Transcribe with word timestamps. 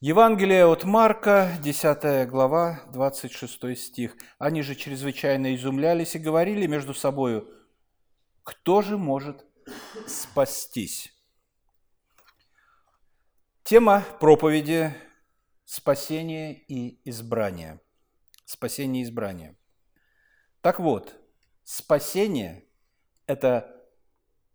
Евангелие 0.00 0.66
от 0.66 0.84
Марка, 0.84 1.56
10 1.62 2.28
глава, 2.28 2.82
26 2.92 3.78
стих. 3.78 4.14
Они 4.38 4.60
же 4.60 4.74
чрезвычайно 4.74 5.54
изумлялись 5.54 6.14
и 6.14 6.18
говорили 6.18 6.66
между 6.66 6.92
собою, 6.92 7.48
кто 8.42 8.82
же 8.82 8.98
может 8.98 9.46
спастись? 10.06 11.14
Тема 13.64 14.04
проповеди– 14.20 14.92
спасение 15.64 16.52
и 16.68 17.00
избрание. 17.08 17.80
Спасение 18.44 19.02
и 19.02 19.06
избрание. 19.06 19.56
Так 20.60 20.78
вот, 20.78 21.18
спасение– 21.64 22.68
это 23.26 23.82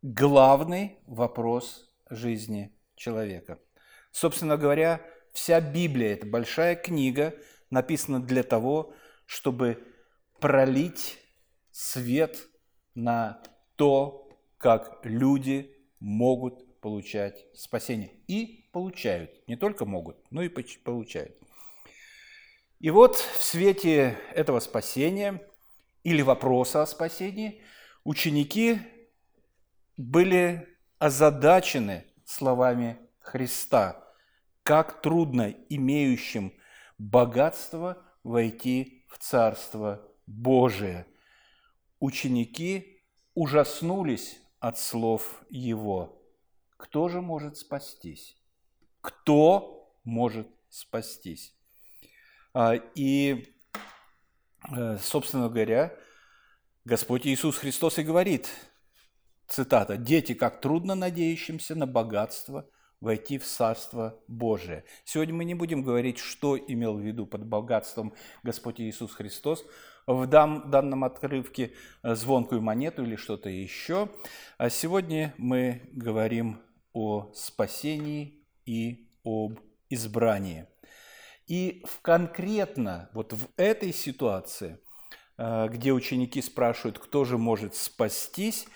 главный 0.03 0.99
вопрос 1.07 1.91
жизни 2.11 2.77
человека. 2.95 3.57
Собственно 4.11 4.55
говоря, 4.55 5.01
Вся 5.33 5.61
Библия– 5.61 6.13
это 6.13 6.25
большая 6.25 6.75
книга, 6.75 7.33
написана 7.69 8.21
для 8.21 8.43
того, 8.43 8.93
чтобы 9.25 9.81
пролить 10.39 11.19
свет 11.71 12.47
на 12.95 13.41
то, 13.77 14.29
как 14.57 14.99
люди 15.03 15.73
могут 15.99 16.79
получать 16.81 17.45
спасение. 17.55 18.11
И 18.27 18.69
получают. 18.73 19.47
Не 19.47 19.55
только 19.55 19.85
могут, 19.85 20.17
но 20.31 20.41
и 20.41 20.49
получают. 20.49 21.37
И 22.79 22.89
вот 22.89 23.15
в 23.15 23.41
свете 23.41 24.17
этого 24.33 24.59
спасения 24.59 25.41
или 26.03 26.21
вопроса 26.23 26.81
о 26.81 26.87
спасении 26.87 27.61
ученики 28.03 28.79
были 29.95 30.67
озадачены 30.99 32.05
словами 32.25 32.97
Христа– 33.21 34.07
как 34.63 35.01
трудно 35.01 35.55
имеющим 35.69 36.53
богатство 36.97 38.03
войти 38.23 39.05
в 39.09 39.17
Царство 39.17 40.07
Божие. 40.27 41.07
Ученики 41.99 43.03
ужаснулись 43.33 44.39
от 44.59 44.77
слов 44.77 45.43
его. 45.49 46.21
Кто 46.77 47.09
же 47.09 47.21
может 47.21 47.57
спастись? 47.57 48.37
Кто 49.01 49.95
может 50.03 50.47
спастись? 50.69 51.55
А, 52.53 52.75
и, 52.95 53.55
э, 54.75 54.97
собственно 54.99 55.49
говоря, 55.49 55.95
Господь 56.85 57.25
Иисус 57.25 57.57
Христос 57.57 57.99
и 57.99 58.03
говорит, 58.03 58.49
цитата, 59.47 59.97
«Дети, 59.97 60.33
как 60.33 60.61
трудно 60.61 60.95
надеющимся 60.95 61.75
на 61.75 61.87
богатство– 61.87 62.69
войти 63.01 63.39
в 63.39 63.45
Царство 63.45 64.19
Божие. 64.27 64.85
Сегодня 65.03 65.33
мы 65.33 65.43
не 65.43 65.55
будем 65.55 65.81
говорить, 65.81 66.19
что 66.19 66.55
имел 66.55 66.95
в 66.95 67.01
виду 67.01 67.25
под 67.25 67.45
богатством 67.45 68.13
Господь 68.43 68.79
Иисус 68.79 69.11
Христос 69.11 69.65
в 70.05 70.25
данном 70.27 71.03
отрывке 71.03 71.73
э, 72.03 72.15
звонкую 72.15 72.61
монету 72.61 73.03
или 73.03 73.15
что-то 73.15 73.49
еще. 73.49 74.09
А 74.57 74.69
сегодня 74.69 75.33
мы 75.37 75.81
говорим 75.91 76.61
о 76.93 77.31
спасении 77.33 78.45
и 78.65 79.09
об 79.23 79.59
избрании. 79.89 80.67
И 81.47 81.83
в 81.85 82.01
конкретно 82.01 83.09
вот 83.13 83.33
в 83.33 83.47
этой 83.57 83.93
ситуации, 83.93 84.79
э, 85.37 85.67
где 85.69 85.91
ученики 85.91 86.41
спрашивают, 86.41 86.99
кто 86.99 87.25
же 87.25 87.39
может 87.39 87.73
спастись, 87.73 88.67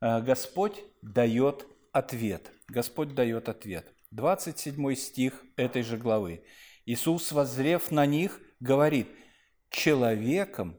э, 0.00 0.20
Господь 0.20 0.82
дает 1.00 1.64
ответ– 1.92 2.50
Господь 2.68 3.14
дает 3.14 3.48
ответ. 3.48 3.94
27 4.10 4.94
стих 4.94 5.44
этой 5.56 5.82
же 5.82 5.96
главы. 5.96 6.44
Иисус, 6.84 7.32
воззрев 7.32 7.90
на 7.90 8.06
них, 8.06 8.40
говорит, 8.60 9.08
человеком 9.70 10.78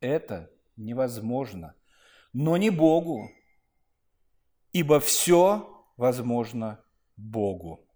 это 0.00 0.50
невозможно, 0.76 1.74
но 2.32 2.56
не 2.56 2.70
Богу, 2.70 3.30
ибо 4.72 5.00
все 5.00 5.86
возможно 5.96 6.84
Богу. 7.16 7.86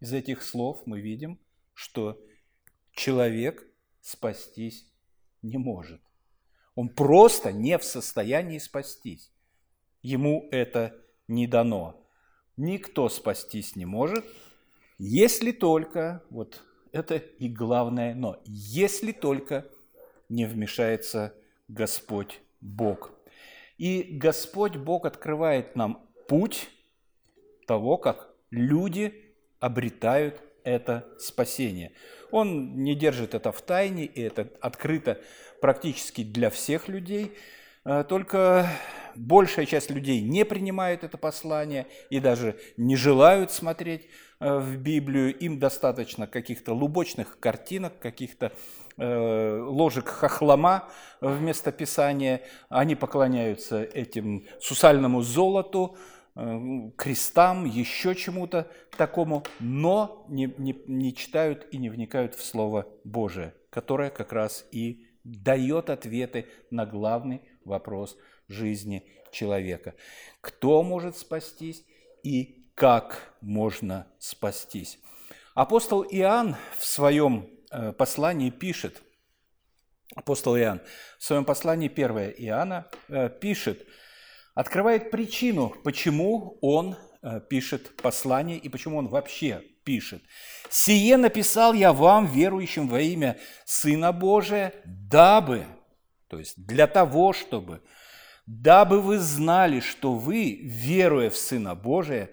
Из 0.00 0.12
этих 0.12 0.42
слов 0.42 0.82
мы 0.86 1.00
видим, 1.00 1.38
что 1.74 2.20
человек 2.92 3.64
спастись 4.00 4.92
не 5.42 5.58
может. 5.58 6.02
Он 6.74 6.88
просто 6.88 7.52
не 7.52 7.78
в 7.78 7.84
состоянии 7.84 8.58
спастись. 8.58 9.32
Ему 10.02 10.48
это 10.50 10.96
не 11.28 11.46
дано 11.46 12.00
никто 12.60 13.08
спастись 13.08 13.74
не 13.74 13.86
может, 13.86 14.24
если 14.98 15.50
только, 15.50 16.22
вот 16.30 16.62
это 16.92 17.16
и 17.16 17.48
главное, 17.48 18.14
но 18.14 18.40
если 18.44 19.12
только 19.12 19.66
не 20.28 20.44
вмешается 20.44 21.34
Господь 21.68 22.40
Бог. 22.60 23.12
И 23.78 24.02
Господь 24.02 24.76
Бог 24.76 25.06
открывает 25.06 25.74
нам 25.74 26.06
путь 26.28 26.68
того, 27.66 27.96
как 27.96 28.28
люди 28.50 29.34
обретают 29.58 30.42
это 30.62 31.08
спасение. 31.18 31.92
Он 32.30 32.82
не 32.82 32.94
держит 32.94 33.34
это 33.34 33.52
в 33.52 33.62
тайне, 33.62 34.04
и 34.04 34.20
это 34.20 34.52
открыто 34.60 35.18
практически 35.60 36.22
для 36.22 36.50
всех 36.50 36.88
людей– 36.88 37.32
только 38.08 38.68
большая 39.16 39.66
часть 39.66 39.90
людей 39.90 40.20
не 40.20 40.44
принимает 40.44 41.04
это 41.04 41.18
послание 41.18 41.86
и 42.10 42.20
даже 42.20 42.56
не 42.76 42.96
желают 42.96 43.50
смотреть 43.50 44.08
э, 44.38 44.58
в 44.58 44.76
Библию. 44.76 45.36
Им 45.36 45.58
достаточно 45.58 46.26
каких-то 46.26 46.72
лубочных 46.72 47.38
картинок, 47.40 47.98
каких-то 47.98 48.52
э, 48.96 49.60
ложек 49.62 50.08
хохлома 50.08 50.88
вместо 51.20 51.72
Писания. 51.72 52.42
Они 52.68 52.94
поклоняются 52.94 53.82
этим 53.82 54.46
сусальному 54.60 55.22
золоту, 55.22 55.96
крестам, 56.96 57.64
еще 57.64 58.14
чему-то 58.14 58.70
такому, 58.96 59.42
но 59.58 60.24
не, 60.28 60.54
не, 60.58 60.80
не 60.86 61.14
читают 61.14 61.66
и 61.72 61.76
не 61.76 61.90
вникают 61.90 62.36
в 62.36 62.44
Слово 62.44 62.86
Божие, 63.02 63.52
которое 63.68 64.10
как 64.10 64.32
раз 64.32 64.64
и 64.70 65.06
дает 65.24 65.90
ответы 65.90 66.46
на 66.70 66.86
главный 66.86 67.42
вопрос 67.64 68.16
жизни 68.48 69.04
человека. 69.32 69.94
Кто 70.40 70.82
может 70.82 71.16
спастись 71.16 71.84
и 72.22 72.66
как 72.74 73.34
можно 73.40 74.06
спастись? 74.18 74.98
Апостол 75.54 76.04
Иоанн 76.04 76.56
в 76.78 76.84
своем 76.84 77.50
э, 77.70 77.92
послании 77.92 78.50
пишет, 78.50 79.02
апостол 80.14 80.56
Иоанн 80.56 80.80
в 81.18 81.24
своем 81.24 81.44
послании 81.44 81.90
1 81.90 82.34
Иоанна 82.38 82.88
э, 83.08 83.28
пишет, 83.28 83.86
открывает 84.54 85.10
причину, 85.10 85.74
почему 85.84 86.58
он 86.60 86.96
э, 87.22 87.40
пишет 87.48 87.96
послание 87.96 88.58
и 88.58 88.68
почему 88.68 88.98
он 88.98 89.08
вообще 89.08 89.62
пишет. 89.84 90.22
«Сие 90.68 91.16
написал 91.16 91.72
я 91.72 91.92
вам, 91.92 92.26
верующим 92.26 92.88
во 92.88 93.00
имя 93.00 93.38
Сына 93.64 94.12
Божия, 94.12 94.72
дабы, 94.84 95.66
то 96.30 96.38
есть 96.38 96.54
для 96.64 96.86
того, 96.86 97.32
чтобы, 97.32 97.82
дабы 98.46 99.00
вы 99.00 99.18
знали, 99.18 99.80
что 99.80 100.14
вы, 100.14 100.60
веруя 100.62 101.28
в 101.28 101.36
Сына 101.36 101.74
Божия, 101.74 102.30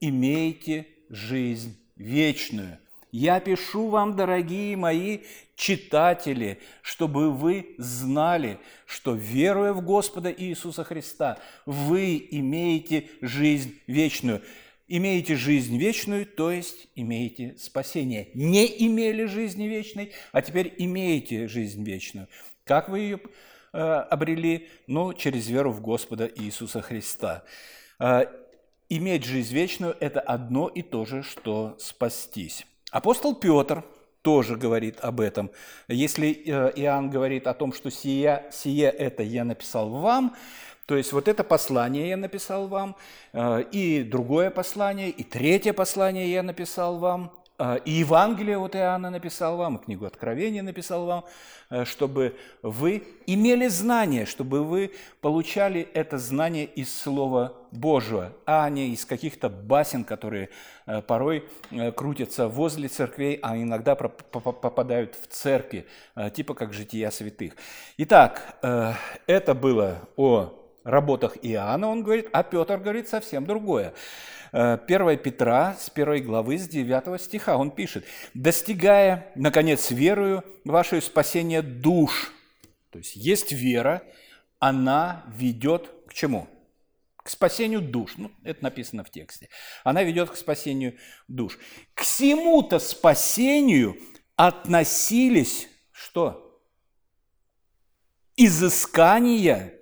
имеете 0.00 0.88
жизнь 1.08 1.78
вечную. 1.94 2.78
Я 3.12 3.38
пишу 3.38 3.88
вам, 3.88 4.16
дорогие 4.16 4.76
мои 4.76 5.20
читатели, 5.54 6.58
чтобы 6.82 7.32
вы 7.32 7.76
знали, 7.78 8.58
что, 8.86 9.14
веруя 9.14 9.72
в 9.72 9.82
Господа 9.82 10.34
Иисуса 10.36 10.82
Христа, 10.82 11.38
вы 11.64 12.26
имеете 12.30 13.08
жизнь 13.22 13.78
вечную 13.86 14.42
имеете 14.88 15.36
жизнь 15.36 15.76
вечную, 15.76 16.24
то 16.24 16.50
есть 16.50 16.88
имеете 16.94 17.54
спасение. 17.58 18.30
Не 18.32 18.66
имели 18.86 19.26
жизни 19.26 19.64
вечной, 19.64 20.12
а 20.32 20.40
теперь 20.40 20.74
имеете 20.78 21.46
жизнь 21.46 21.84
вечную. 21.84 22.26
Как 22.68 22.90
вы 22.90 22.98
ее 22.98 23.20
э, 23.72 23.78
обрели? 23.80 24.68
Ну, 24.86 25.14
через 25.14 25.48
веру 25.48 25.72
в 25.72 25.80
Господа 25.80 26.30
Иисуса 26.36 26.82
Христа. 26.82 27.42
Э, 27.98 28.26
иметь 28.90 29.24
жизнь 29.24 29.54
вечную– 29.54 29.96
это 30.00 30.20
одно 30.20 30.68
и 30.68 30.82
то 30.82 31.06
же, 31.06 31.22
что 31.22 31.76
спастись. 31.78 32.66
Апостол 32.90 33.34
Петр 33.34 33.84
тоже 34.20 34.56
говорит 34.56 34.98
об 35.00 35.20
этом. 35.20 35.50
Если 35.88 36.30
э, 36.30 36.72
Иоанн 36.76 37.08
говорит 37.08 37.46
о 37.46 37.54
том, 37.54 37.72
что 37.72 37.90
«сие, 37.90 38.44
сие 38.52 38.90
это 38.90 39.22
я 39.22 39.44
написал 39.44 39.88
вам», 39.88 40.36
то 40.84 40.94
есть 40.94 41.14
вот 41.14 41.26
это 41.26 41.44
послание 41.44 42.10
я 42.10 42.16
написал 42.16 42.66
вам, 42.66 42.96
и 43.34 44.08
другое 44.10 44.48
послание, 44.48 45.10
и 45.10 45.22
третье 45.22 45.74
послание 45.74 46.32
я 46.32 46.42
написал 46.42 46.98
вам. 46.98 47.37
А, 47.60 47.74
и 47.74 47.90
Евангелие 47.90 48.56
вот 48.56 48.76
Иоанна 48.76 49.10
написал 49.10 49.56
вам, 49.56 49.76
и 49.76 49.84
книгу 49.84 50.06
Откровения 50.06 50.62
написал 50.62 51.06
вам, 51.06 51.24
э, 51.70 51.84
чтобы 51.84 52.36
вы 52.62 53.02
имели 53.26 53.66
знание, 53.66 54.26
чтобы 54.26 54.62
вы 54.62 54.92
получали 55.20 55.88
это 55.92 56.18
знание 56.18 56.66
из 56.66 56.96
Слова 56.96 57.54
Божьего, 57.72 58.32
а 58.46 58.68
не 58.70 58.90
из 58.90 59.04
каких-то 59.04 59.48
басен, 59.48 60.04
которые 60.04 60.50
э, 60.86 61.02
порой 61.02 61.48
э, 61.72 61.90
крутятся 61.90 62.46
возле 62.46 62.86
церквей, 62.86 63.40
а 63.42 63.56
иногда 63.56 63.96
попадают 63.96 65.16
в 65.16 65.26
церкви, 65.26 65.86
типа 66.34 66.54
как 66.54 66.72
жития 66.72 67.10
святых. 67.10 67.54
Итак, 67.96 68.56
это 69.26 69.54
было 69.54 69.98
о 70.16 70.54
работах 70.84 71.36
Иоанна, 71.42 71.88
он 71.88 72.02
говорит, 72.02 72.28
а 72.32 72.42
Петр 72.42 72.78
говорит 72.78 73.08
совсем 73.08 73.44
другое. 73.46 73.92
1 74.52 75.08
э, 75.08 75.16
Петра 75.16 75.76
с 75.78 75.90
1 75.94 76.24
главы, 76.24 76.58
с 76.58 76.68
9 76.68 77.20
стиха. 77.20 77.56
Он 77.56 77.70
пишет, 77.70 78.04
«Достигая, 78.34 79.30
наконец, 79.34 79.90
верою 79.90 80.44
ваше 80.64 81.00
спасение 81.00 81.62
душ». 81.62 82.32
То 82.90 82.98
есть 82.98 83.16
есть 83.16 83.52
вера, 83.52 84.02
она 84.58 85.24
ведет 85.28 85.90
к 86.06 86.14
чему? 86.14 86.48
К 87.16 87.28
спасению 87.28 87.82
душ. 87.82 88.14
Ну, 88.16 88.30
это 88.42 88.64
написано 88.64 89.04
в 89.04 89.10
тексте. 89.10 89.48
Она 89.84 90.02
ведет 90.02 90.30
к 90.30 90.36
спасению 90.36 90.96
душ. 91.28 91.58
К 91.94 92.02
всему-то 92.02 92.78
спасению 92.78 93.96
относились 94.36 95.68
что? 95.90 96.62
Изыскания 98.36 99.74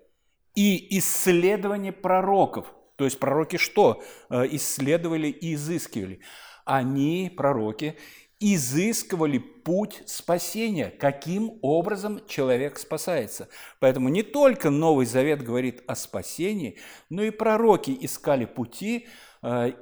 и 0.54 0.98
исследование 0.98 1.92
пророков. 1.92 2.72
То 2.96 3.04
есть 3.04 3.19
пророки 3.19 3.56
что? 3.56 4.02
Э, 4.31 4.44
исследовали 4.50 5.28
и 5.28 5.54
изыскивали. 5.54 6.20
Они, 6.64 7.32
пророки, 7.34 7.96
изыскивали 8.40 9.38
путь 9.38 10.02
спасения, 10.06 10.90
каким 10.90 11.58
образом 11.62 12.20
человек 12.26 12.78
спасается. 12.78 13.48
Поэтому 13.81 14.08
не 14.08 14.22
только 14.22 14.70
Новый 14.70 15.06
Завет 15.06 15.43
говорит 15.43 15.82
о 15.87 15.94
спасении, 15.94 16.78
но 17.08 17.22
и 17.22 17.31
пророки 17.31 17.96
искали 17.98 18.44
пути, 18.44 19.06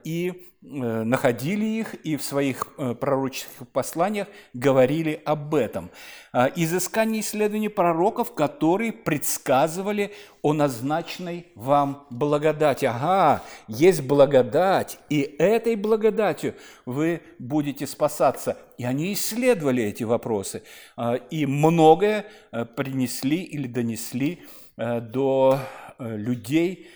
и 0.04 0.30
э, 0.30 0.66
находили 0.66 1.64
их, 1.64 1.94
и 1.94 2.16
в 2.16 2.22
своих 2.22 2.68
э, 2.76 2.94
пророческих 2.94 3.68
посланиях 3.72 4.28
говорили 4.52 5.22
об 5.24 5.54
этом. 5.54 5.90
Изыскание 6.56 7.20
исследований 7.20 7.68
пророков, 7.68 8.34
которые 8.34 8.92
предсказывали 8.92 10.12
о 10.42 10.52
назначенной 10.52 11.46
вам 11.54 12.06
благодати. 12.10 12.84
Ага, 12.86 13.42
есть 13.68 14.02
благодать, 14.02 14.98
и 15.08 15.20
этой 15.20 15.76
благодатью 15.76 16.54
вы 16.84 17.22
будете 17.38 17.86
спасаться. 17.86 18.58
И 18.76 18.84
они 18.84 19.12
исследовали 19.12 19.84
эти 19.84 20.02
вопросы, 20.02 20.64
и 21.30 21.46
многое 21.46 22.26
принесли 22.76 23.42
или 23.42 23.68
донесли 23.68 24.42
до 24.76 25.60
людей, 26.00 26.90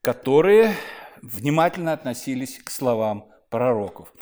которые 0.00 0.74
внимательно 1.22 1.92
относились 1.92 2.58
к 2.58 2.70
словам 2.70 3.30
пророков. 3.48 4.12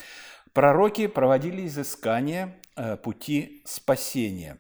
Пророки 0.53 1.07
проводили 1.07 1.67
изыскание 1.67 2.61
э, 2.77 2.97
пути 2.97 3.63
спасения. 3.65 4.59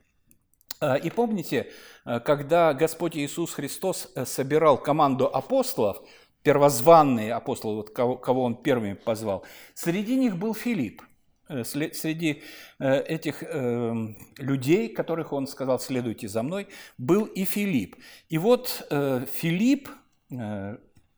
Э, 0.81 0.99
и 0.99 1.11
помните, 1.11 1.71
э, 2.07 2.21
когда 2.21 2.73
Господь 2.73 3.17
Иисус 3.17 3.53
Христос 3.53 4.09
собирал 4.25 4.79
команду 4.79 5.27
апостолов, 5.27 5.99
первозванные 6.43 7.35
апостолы, 7.35 7.77
вот 7.77 7.91
кого, 7.91 8.17
кого 8.17 8.45
он 8.45 8.63
первыми 8.63 8.95
позвал, 8.95 9.45
среди 9.75 10.17
них 10.17 10.37
был 10.37 10.55
Филипп. 10.55 11.03
Среди 11.65 12.45
этих 12.79 13.43
людей, 14.39 14.89
которых 14.89 15.33
он 15.33 15.49
сказал, 15.49 15.81
следуйте 15.81 16.29
за 16.29 16.45
мной, 16.45 16.69
был 16.97 17.25
и 17.25 17.45
Филипп. 17.45 17.97
И 18.29 18.39
вот 18.39 18.87
Филипп, 18.89 19.89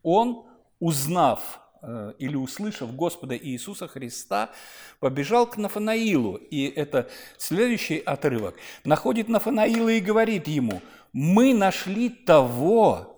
он 0.03 0.47
узнав 0.83 1.61
э, 1.81 2.13
или 2.19 2.35
услышав 2.35 2.97
Господа 2.97 3.37
Иисуса 3.37 3.87
Христа, 3.87 4.51
побежал 4.99 5.47
к 5.47 5.57
Нафанаилу. 5.57 6.35
И 6.35 6.67
это 6.67 7.09
следующий 7.39 7.99
отрывок. 7.99 8.57
Находит 8.85 9.29
Нафанаила 9.29 9.91
и 9.91 10.01
говорит 10.01 10.49
ему, 10.49 10.83
мы 11.13 11.55
нашли 11.55 12.09
того, 12.09 13.17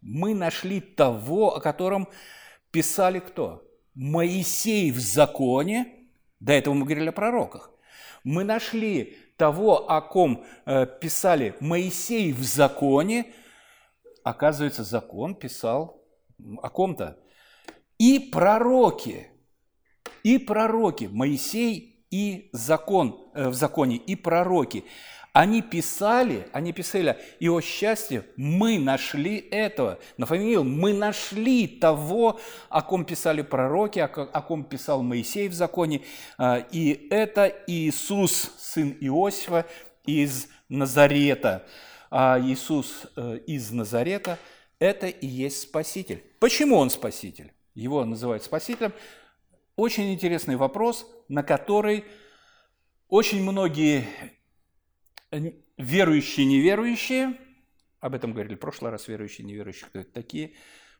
мы 0.00 0.34
нашли 0.34 0.80
того, 0.80 1.54
о 1.54 1.60
котором 1.60 2.08
писали 2.72 3.20
кто? 3.20 3.62
Моисей 3.94 4.90
в 4.90 4.98
законе, 4.98 6.08
до 6.40 6.52
этого 6.52 6.74
мы 6.74 6.86
говорили 6.86 7.10
о 7.10 7.12
пророках. 7.12 7.70
Мы 8.24 8.42
нашли 8.42 9.16
того, 9.36 9.88
о 9.88 10.00
ком 10.00 10.44
э, 10.66 10.84
писали 11.00 11.54
Моисей 11.60 12.32
в 12.32 12.42
законе, 12.42 13.32
оказывается, 14.24 14.82
закон 14.82 15.36
писал 15.36 16.03
о 16.62 16.68
ком-то. 16.70 17.18
И 17.98 18.18
пророки, 18.18 19.28
и 20.22 20.38
пророки, 20.38 21.08
Моисей 21.10 22.06
и 22.10 22.48
закон, 22.52 23.30
э, 23.34 23.48
в 23.48 23.54
законе, 23.54 23.96
и 23.96 24.16
пророки, 24.16 24.84
они 25.32 25.62
писали, 25.62 26.46
они 26.52 26.72
писали, 26.72 27.18
и 27.40 27.48
о 27.48 27.60
счастье 27.60 28.24
мы 28.36 28.78
нашли 28.78 29.36
этого. 29.50 29.98
Нафамил, 30.16 30.62
мы 30.62 30.92
нашли 30.92 31.66
того, 31.66 32.38
о 32.68 32.82
ком 32.82 33.04
писали 33.04 33.42
пророки, 33.42 33.98
о, 33.98 34.04
о 34.06 34.42
ком 34.42 34.62
писал 34.62 35.02
Моисей 35.02 35.48
в 35.48 35.52
законе. 35.52 36.02
А, 36.38 36.64
и 36.70 37.08
это 37.10 37.52
Иисус, 37.66 38.52
сын 38.58 38.96
Иосифа 39.00 39.66
из 40.06 40.46
Назарета. 40.68 41.66
А 42.12 42.38
Иисус 42.38 43.08
э, 43.16 43.38
из 43.46 43.72
Назарета– 43.72 44.38
это 44.84 45.06
и 45.08 45.26
есть 45.26 45.62
Спаситель. 45.62 46.22
Почему 46.40 46.76
он 46.76 46.90
Спаситель? 46.90 47.52
Его 47.74 48.04
называют 48.04 48.44
Спасителем. 48.44 48.92
Очень 49.76 50.12
интересный 50.12 50.56
вопрос, 50.56 51.06
на 51.28 51.42
который 51.42 52.04
очень 53.08 53.42
многие 53.42 54.06
верующие 55.76 56.46
неверующие, 56.46 57.38
об 57.98 58.14
этом 58.14 58.32
говорили 58.32 58.54
в 58.54 58.60
прошлый 58.60 58.92
раз, 58.92 59.08
верующие 59.08 59.46
неверующие, 59.46 59.88
кто 59.88 60.00
это 60.00 60.12
такие, 60.12 60.54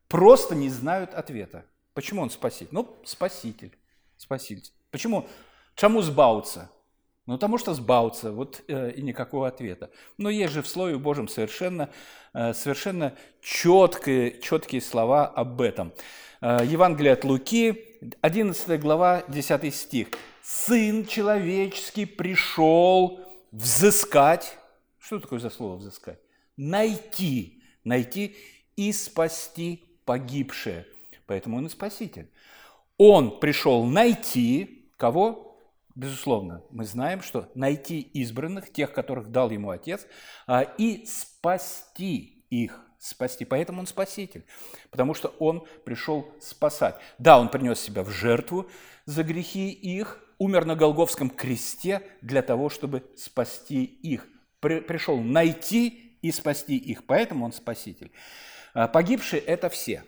просто 0.08 0.54
не 0.54 0.70
знают 0.70 1.14
ответа. 1.14 1.66
Почему 1.92 2.22
он 2.22 2.30
спаситель? 2.30 2.68
Ну, 2.72 3.00
спаситель. 3.04 3.76
Спаситель. 4.16 4.72
Почему? 4.90 5.28
Чему 5.76 6.02
сбауться? 6.02 6.70
Ну, 7.26 7.34
потому 7.34 7.56
что 7.56 7.72
сбауться, 7.72 8.32
вот 8.32 8.62
э, 8.68 8.92
и 8.92 9.02
никакого 9.02 9.48
ответа. 9.48 9.90
Но 10.18 10.28
есть 10.28 10.52
же 10.52 10.60
в 10.60 10.66
Слове 10.66 10.98
Божьем 10.98 11.26
совершенно, 11.26 11.88
э, 12.34 12.52
совершенно 12.52 13.14
четкие, 13.40 14.40
четкие 14.42 14.82
слова 14.82 15.26
об 15.26 15.62
этом. 15.62 15.94
Э, 16.42 16.58
Евангелие 16.62 17.14
от 17.14 17.24
Луки, 17.24 17.82
11 18.20 18.78
глава, 18.78 19.24
10 19.28 19.74
стих. 19.74 20.08
«Сын 20.42 21.06
человеческий 21.06 22.04
пришел 22.04 23.20
взыскать». 23.52 24.58
Что 24.98 25.18
такое 25.18 25.38
за 25.38 25.48
слово 25.48 25.76
«взыскать»? 25.76 26.18
Найти, 26.58 27.62
найти 27.84 28.36
и 28.76 28.92
спасти 28.92 29.82
погибшее. 30.04 30.86
Поэтому 31.24 31.56
он 31.56 31.66
и 31.66 31.70
спаситель. 31.70 32.28
Он 32.98 33.40
пришел 33.40 33.84
найти 33.84 34.90
кого? 34.98 35.53
Безусловно, 35.94 36.64
мы 36.70 36.84
знаем, 36.84 37.22
что 37.22 37.50
найти 37.54 38.00
избранных, 38.00 38.72
тех, 38.72 38.92
которых 38.92 39.30
дал 39.30 39.50
ему 39.50 39.70
Отец, 39.70 40.06
а, 40.46 40.62
и 40.62 41.06
спасти 41.06 42.44
их, 42.50 42.80
спасти. 42.98 43.44
Поэтому 43.44 43.80
он 43.80 43.86
спаситель, 43.86 44.44
потому 44.90 45.14
что 45.14 45.28
он 45.38 45.64
пришел 45.84 46.34
спасать. 46.40 46.96
Да, 47.18 47.38
он 47.38 47.48
принес 47.48 47.78
себя 47.78 48.02
в 48.02 48.10
жертву 48.10 48.68
за 49.06 49.22
грехи 49.22 49.70
их, 49.70 50.20
умер 50.38 50.64
на 50.64 50.74
Голговском 50.74 51.30
кресте 51.30 52.02
для 52.22 52.42
того, 52.42 52.70
чтобы 52.70 53.08
спасти 53.16 53.84
их. 53.84 54.26
Пришел 54.58 55.20
найти 55.20 56.18
и 56.22 56.32
спасти 56.32 56.76
их, 56.76 57.06
поэтому 57.06 57.44
он 57.44 57.52
спаситель. 57.52 58.10
А, 58.72 58.88
погибшие– 58.88 59.40
это 59.46 59.68
все. 59.68 60.02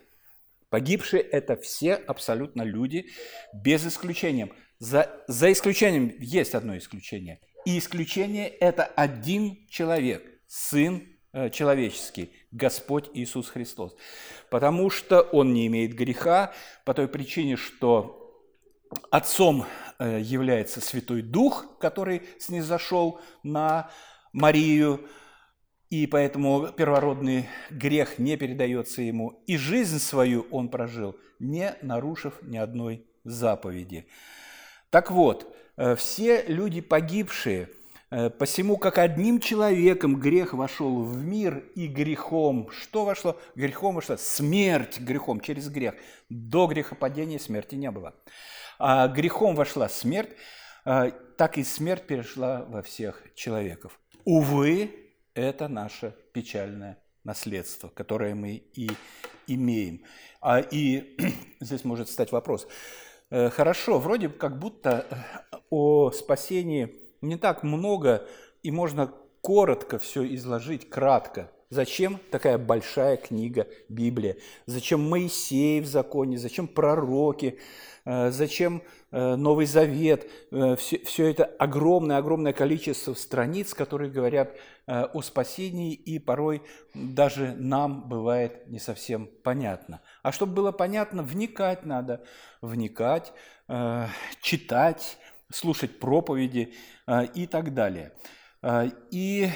Погибшие– 0.68 1.22
это 1.22 1.54
все 1.54 1.94
абсолютно 1.94 2.62
люди, 2.62 3.06
без 3.52 3.86
исключения– 3.86 4.50
за, 4.78 5.10
за 5.28 5.52
исключением, 5.52 6.14
есть 6.18 6.54
одно 6.54 6.76
исключение. 6.76 7.40
И 7.64 7.78
исключение– 7.78 8.48
это 8.60 8.84
один 8.84 9.66
человек, 9.68 10.24
Сын 10.46 11.02
э, 11.32 11.50
человеческий, 11.50 12.30
Господь 12.52 13.10
Иисус 13.14 13.48
Христос. 13.48 13.96
Потому 14.50 14.90
что 14.90 15.20
Он 15.20 15.52
не 15.52 15.66
имеет 15.66 15.94
греха, 15.94 16.52
по 16.84 16.94
той 16.94 17.08
причине, 17.08 17.56
что 17.56 18.22
Отцом 19.10 19.66
э, 19.98 20.20
является 20.22 20.80
Святой 20.80 21.22
Дух, 21.22 21.78
который 21.80 22.22
снизошел 22.38 23.20
на 23.42 23.90
Марию, 24.32 25.08
и 25.90 26.06
поэтому 26.06 26.68
первородный 26.68 27.48
грех 27.70 28.18
не 28.18 28.36
передается 28.36 29.02
ему. 29.02 29.42
И 29.46 29.56
жизнь 29.56 29.98
свою 29.98 30.46
он 30.50 30.68
прожил, 30.68 31.16
не 31.38 31.76
нарушив 31.82 32.38
ни 32.42 32.56
одной 32.56 33.06
заповеди. 33.24 34.06
Так 34.96 35.10
вот, 35.10 35.54
э, 35.76 35.94
все 35.94 36.42
люди 36.46 36.80
погибшие, 36.80 37.68
э, 38.10 38.30
посему 38.30 38.78
как 38.78 38.96
одним 38.96 39.40
человеком 39.40 40.18
грех 40.18 40.54
вошел 40.54 41.02
в 41.02 41.22
мир, 41.22 41.64
и 41.74 41.86
грехом, 41.86 42.70
что 42.70 43.04
вошло? 43.04 43.38
Грехом 43.54 43.96
вошла 43.96 44.16
смерть 44.16 44.98
грехом 44.98 45.40
через 45.40 45.68
грех. 45.68 45.96
До 46.30 46.66
грехопадения 46.66 47.38
смерти 47.38 47.74
не 47.74 47.90
было. 47.90 48.14
А 48.78 49.06
грехом 49.08 49.54
вошла 49.54 49.90
смерть, 49.90 50.30
э, 50.86 51.10
так 51.36 51.58
и 51.58 51.64
смерть 51.64 52.06
перешла 52.06 52.64
во 52.66 52.80
всех 52.80 53.22
человеков. 53.34 54.00
Увы, 54.24 55.12
это 55.34 55.68
наше 55.68 56.14
печальное 56.32 56.96
наследство, 57.22 57.88
которое 57.88 58.34
мы 58.34 58.62
и 58.72 58.88
имеем. 59.46 60.00
А, 60.40 60.60
и 60.60 61.18
здесь 61.60 61.84
может 61.84 62.08
стать 62.08 62.32
вопрос. 62.32 62.66
Э, 63.30 63.50
хорошо, 63.50 63.98
вроде 63.98 64.28
как 64.28 64.58
будто 64.58 65.06
э, 65.10 65.56
о 65.70 66.10
спасении 66.12 66.94
не 67.20 67.36
так 67.36 67.62
много, 67.62 68.26
и 68.62 68.70
можно 68.70 69.12
коротко 69.40 69.98
все 69.98 70.24
изложить, 70.34 70.88
кратко. 70.88 71.50
Зачем 71.68 72.20
такая 72.30 72.58
большая 72.58 73.16
книга 73.16 73.66
Библия? 73.88 74.36
Зачем 74.66 75.08
Моисей 75.08 75.80
в 75.80 75.86
законе? 75.86 76.38
Зачем 76.38 76.68
пророки? 76.68 77.58
Э, 78.04 78.30
зачем 78.30 78.82
э, 79.10 79.34
Новый 79.34 79.66
Завет? 79.66 80.30
Все, 80.78 80.98
все 81.04 81.26
это 81.28 81.44
огромное-огромное 81.44 82.52
количество 82.52 83.14
страниц, 83.14 83.74
которые 83.74 84.12
говорят 84.12 84.54
э, 84.86 85.06
о 85.12 85.22
спасении, 85.22 85.92
и 85.92 86.20
порой 86.20 86.62
даже 86.94 87.54
нам 87.58 88.08
бывает 88.08 88.68
не 88.68 88.78
совсем 88.78 89.28
понятно. 89.42 90.00
А 90.22 90.30
чтобы 90.30 90.52
было 90.52 90.70
понятно, 90.70 91.24
вникать 91.24 91.84
надо, 91.84 92.24
вникать, 92.62 93.32
читать, 94.40 95.18
слушать 95.52 95.98
проповеди 95.98 96.74
и 97.34 97.46
так 97.46 97.74
далее. 97.74 98.12
И 99.10 99.48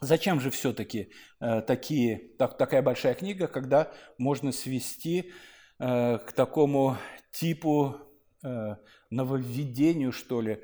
Зачем 0.00 0.40
же 0.40 0.50
все-таки 0.50 1.10
э, 1.40 1.62
такие, 1.62 2.18
так, 2.38 2.58
такая 2.58 2.82
большая 2.82 3.14
книга, 3.14 3.46
когда 3.46 3.90
можно 4.18 4.52
свести 4.52 5.32
э, 5.78 6.18
к 6.18 6.32
такому 6.32 6.98
типу 7.32 7.96
э, 8.44 8.76
нововведению, 9.08 10.12
что 10.12 10.42
ли, 10.42 10.62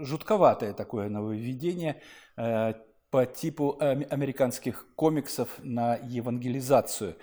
жутковатое 0.00 0.72
такое 0.74 1.08
нововведение 1.08 2.02
по 2.36 3.26
типу 3.26 3.76
американских 3.80 4.86
комиксов 4.94 5.48
на 5.58 5.96
евангелизацию. 5.96 7.16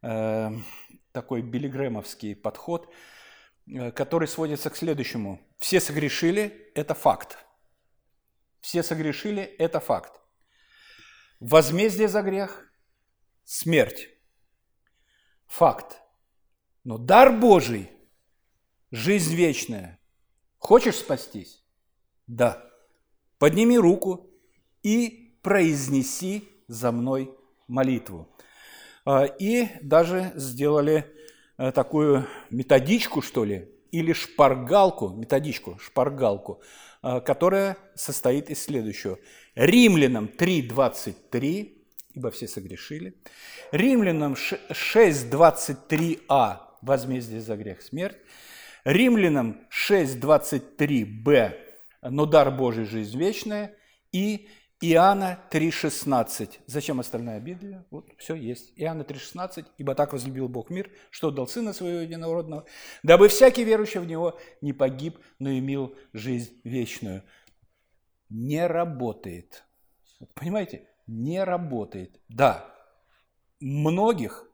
Такой 0.00 1.42
билигремовский 1.42 2.36
подход, 2.36 2.92
который 3.94 4.28
сводится 4.28 4.70
к 4.70 4.76
следующему. 4.76 5.40
Все 5.58 5.80
согрешили– 5.80 6.70
это 6.74 6.94
факт. 6.94 7.38
Все 8.62 8.82
согрешили– 8.82 9.42
это 9.58 9.80
факт. 9.80 10.20
Возмездие 11.40 12.08
за 12.08 12.22
грех– 12.22 12.72
смерть. 13.44 14.08
Факт. 15.46 16.00
Но 16.84 16.96
дар 16.96 17.32
Божий– 17.38 17.90
жизнь 18.92 19.34
вечная. 19.34 20.00
Хочешь 20.58 20.96
спастись? 20.96 21.64
Да. 22.28 22.64
Подними 23.38 23.76
руку 23.76 24.30
и 24.84 25.36
произнеси 25.42 26.48
за 26.68 26.92
мной 26.92 27.36
молитву. 27.66 28.32
А, 29.04 29.24
и 29.24 29.68
даже 29.82 30.32
сделали 30.36 31.12
э, 31.58 31.72
такую 31.72 32.28
методичку, 32.50 33.22
что 33.22 33.44
ли, 33.44 33.68
или 33.90 34.12
шпаргалку, 34.12 35.08
методичку, 35.08 35.78
шпаргалку, 35.80 36.62
которая 37.02 37.76
состоит 37.94 38.50
из 38.50 38.62
следующего. 38.62 39.18
Римлянам 39.54 40.26
3.23, 40.26 41.78
ибо 42.14 42.30
все 42.30 42.48
согрешили. 42.48 43.14
Римлянам 43.72 44.34
6.23а, 44.34 46.58
возмездие 46.80 47.40
за 47.40 47.56
грех 47.56 47.82
смерть. 47.82 48.18
Римлянам 48.84 49.66
6.23б, 49.70 51.56
но 52.02 52.26
дар 52.26 52.50
Божий 52.50 52.84
жизнь 52.84 53.16
вечная. 53.18 53.74
И 54.12 54.48
Иоанна 54.84 55.38
3,16. 55.52 56.58
Зачем 56.66 56.98
остальная 56.98 57.38
Библия? 57.38 57.86
Вот 57.90 58.08
все 58.18 58.34
есть. 58.34 58.72
Иоанна 58.74 59.02
3,16. 59.02 59.66
«Ибо 59.78 59.94
так 59.94 60.12
возлюбил 60.12 60.48
Бог 60.48 60.70
мир, 60.70 60.90
что 61.10 61.28
отдал 61.28 61.46
Сына 61.46 61.72
Своего 61.72 62.00
Единородного, 62.00 62.66
дабы 63.04 63.28
всякий 63.28 63.62
верующий 63.62 64.00
в 64.00 64.06
Него 64.06 64.40
не 64.60 64.72
погиб, 64.72 65.18
но 65.38 65.56
имел 65.56 65.94
жизнь 66.12 66.60
вечную». 66.64 67.22
Не 68.28 68.66
работает. 68.66 69.62
Понимаете? 70.34 70.88
Не 71.06 71.44
работает. 71.44 72.20
Да, 72.28 72.74
многих 73.60 74.46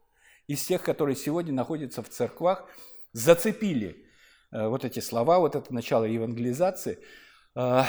из 0.45 0.63
тех, 0.63 0.83
которые 0.83 1.15
сегодня 1.15 1.53
находятся 1.53 2.03
в 2.03 2.09
церквах, 2.09 2.69
зацепили 3.13 4.05
э, 4.51 4.67
вот 4.67 4.85
эти 4.85 4.99
слова, 4.99 5.39
вот 5.39 5.55
это 5.55 5.73
начало 5.73 6.03
евангелизации, 6.03 6.99
э, 7.55 7.83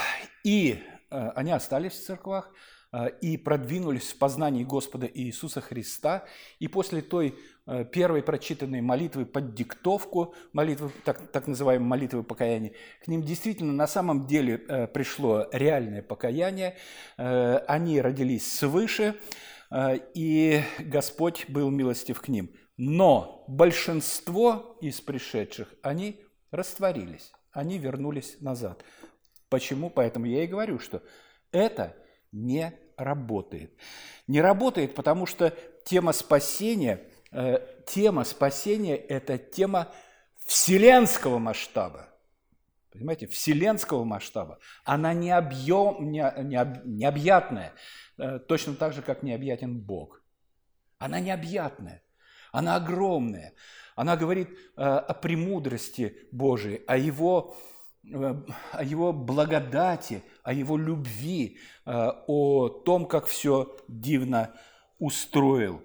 и 0.44 0.82
они 1.10 1.50
остались 1.50 1.92
в 1.92 2.04
церквах 2.04 2.52
э, 2.92 3.10
и 3.20 3.36
продвинулись 3.36 4.12
в 4.12 4.18
познании 4.18 4.64
Господа 4.64 5.08
Иисуса 5.12 5.60
Христа. 5.60 6.24
И 6.58 6.68
после 6.68 7.02
той 7.02 7.34
э, 7.66 7.84
первой 7.84 8.22
прочитанной 8.22 8.80
молитвы 8.80 9.26
под 9.26 9.54
диктовку, 9.54 10.34
молитвы, 10.52 10.90
так, 11.04 11.30
так 11.32 11.46
называемой 11.46 11.88
молитвы 11.88 12.22
покаяния, 12.22 12.72
к 13.04 13.08
ним 13.08 13.22
действительно 13.22 13.72
на 13.72 13.86
самом 13.86 14.26
деле 14.26 14.58
пришло 14.94 15.46
реальное 15.52 16.02
покаяние. 16.02 16.76
Они 17.16 18.00
родились 18.00 18.52
свыше, 18.58 19.16
и 20.14 20.62
Господь 20.78 21.46
был 21.48 21.70
милостив 21.70 22.20
к 22.20 22.28
ним. 22.28 22.50
Но 22.76 23.44
большинство 23.46 24.78
из 24.80 25.00
пришедших, 25.00 25.74
они 25.82 26.20
растворились, 26.50 27.32
они 27.52 27.78
вернулись 27.78 28.36
назад– 28.40 28.84
Почему? 29.50 29.90
Поэтому 29.90 30.26
я 30.26 30.44
и 30.44 30.46
говорю, 30.46 30.78
что 30.78 31.02
это 31.50 31.96
не 32.32 32.72
работает. 32.96 33.72
Не 34.28 34.40
работает, 34.40 34.94
потому 34.94 35.26
что 35.26 35.52
тема 35.84 36.12
спасения, 36.12 37.00
э, 37.32 37.58
тема 37.86 38.24
спасения– 38.24 38.96
это 38.96 39.38
тема 39.38 39.92
вселенского 40.46 41.38
масштаба. 41.38 42.08
Понимаете, 42.92 43.26
вселенского 43.26 44.04
масштаба. 44.04 44.60
Она 44.84 45.14
не 45.14 45.32
объем, 45.32 46.10
не, 46.12 46.32
не, 46.44 46.82
необъятная, 46.84 47.72
э, 48.18 48.38
точно 48.38 48.74
так 48.76 48.92
же, 48.92 49.02
как 49.02 49.24
необъятен 49.24 49.80
Бог. 49.80 50.22
Она 50.98 51.18
необъятная, 51.18 52.02
она 52.52 52.76
огромная. 52.76 53.54
Она 53.96 54.16
говорит 54.16 54.50
э, 54.50 54.82
о 54.82 55.12
премудрости 55.14 56.28
Божией, 56.30 56.84
о 56.86 56.96
Его 56.96 57.56
Э, 57.56 57.69
о 58.04 58.82
его 58.82 59.12
благодати, 59.12 60.22
о 60.42 60.52
его 60.52 60.76
любви, 60.76 61.58
э, 61.86 62.10
о 62.26 62.68
том, 62.68 63.06
как 63.06 63.26
все 63.26 63.76
дивно 63.88 64.54
устроил. 64.98 65.82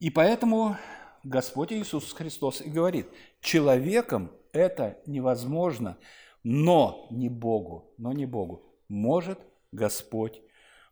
И 0.00 0.10
поэтому 0.10 0.76
Господь 1.22 1.72
Иисус 1.72 2.12
Христос 2.12 2.60
и 2.60 2.68
говорит, 2.68 3.06
человеком 3.40 4.32
это 4.52 4.98
невозможно, 5.06 5.98
но 6.42 7.06
не 7.10 7.28
Богу, 7.28 7.94
но 7.96 8.12
не 8.12 8.26
Богу. 8.26 8.74
Может 8.88 9.38
Господь 9.70 10.42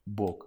Бог. 0.06 0.46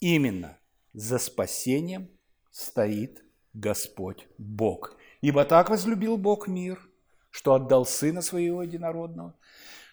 Именно 0.00 0.58
за 0.92 1.18
спасением 1.18 2.08
стоит 2.50 3.22
Господь 3.52 4.26
Бог. 4.38 4.96
Ибо 5.20 5.44
так 5.44 5.70
возлюбил 5.70 6.16
Бог 6.16 6.48
мир– 6.48 6.80
что 7.34 7.54
отдал 7.54 7.84
Сына 7.84 8.22
Своего 8.22 8.62
Единородного, 8.62 9.36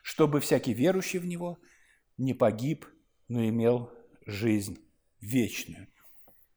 чтобы 0.03 0.41
всякий 0.41 0.75
верующий 0.75 1.17
в 1.17 1.25
Него 1.25 1.57
не 2.17 2.35
погиб, 2.35 2.85
но 3.29 3.43
имел 3.43 3.91
жизнь 4.27 4.79
вечную. 5.21 5.87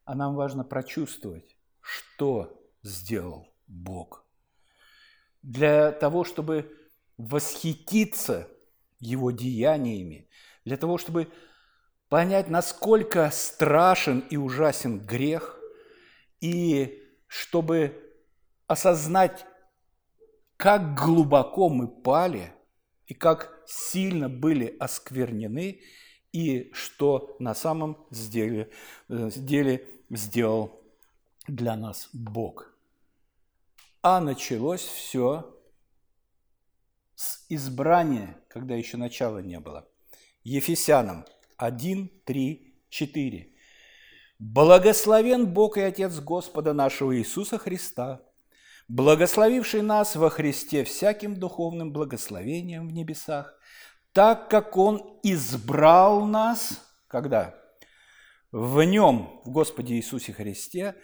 А 0.03 0.13
нам 0.13 0.35
важно 0.35 0.63
прочувствовать, 0.63 1.57
что 1.81 2.61
сделал 2.83 3.51
Бог. 3.65 4.27
Для 5.41 5.91
того, 5.91 6.23
чтобы 6.23 6.71
восхититься 7.17 8.47
Его 8.99 9.31
деяниями, 9.31 10.29
для 10.65 10.77
того, 10.77 10.99
чтобы 10.99 11.29
понять, 12.09 12.47
насколько 12.47 13.31
страшен 13.31 14.19
и 14.19 14.37
ужасен 14.37 14.99
грех, 14.99 15.59
и 16.41 17.03
чтобы 17.25 18.15
осознать 18.67 19.47
как 20.57 20.95
глубоко 20.95 21.69
мы 21.69 21.87
пали 21.87 22.53
и 23.07 23.13
как 23.13 23.63
сильно 23.67 24.29
были 24.29 24.75
осквернены, 24.79 25.81
и 26.31 26.71
что 26.73 27.35
на 27.39 27.55
самом 27.55 28.05
деле, 28.11 28.69
э, 29.09 29.29
деле 29.35 29.87
сделал 30.09 30.81
для 31.47 31.75
нас 31.75 32.09
Бог. 32.13 32.73
А 34.01 34.19
началось 34.19 34.81
все 34.81 35.55
с 37.15 37.45
избрания, 37.49 38.39
когда 38.49 38.75
еще 38.75 38.97
начала 38.97 39.39
не 39.39 39.59
было. 39.59 39.87
Ефесянам 40.43 41.25
1, 41.57 42.09
3, 42.25 42.75
4. 42.89 43.51
«Благословен 44.37 45.47
Бог 45.47 45.77
и 45.77 45.81
Отец 45.81 46.19
Господа 46.19 46.73
нашего 46.73 47.17
Иисуса 47.17 47.57
Христа, 47.57 48.21
благословивший 48.87 49.81
нас 49.81 50.15
во 50.15 50.29
Христе 50.29 50.83
всяким 50.83 51.35
духовным 51.35 51.91
благословением 51.91 52.87
в 52.87 52.93
небесах, 52.93 53.57
так 54.13 54.49
как 54.49 54.77
Он 54.77 55.19
избрал 55.23 56.25
нас, 56.25 56.81
когда? 57.07 57.55
В 58.51 58.81
Нем, 58.83 59.41
в 59.43 59.51
Господе 59.51 59.95
Иисусе 59.95 60.33
Христе, 60.33 60.95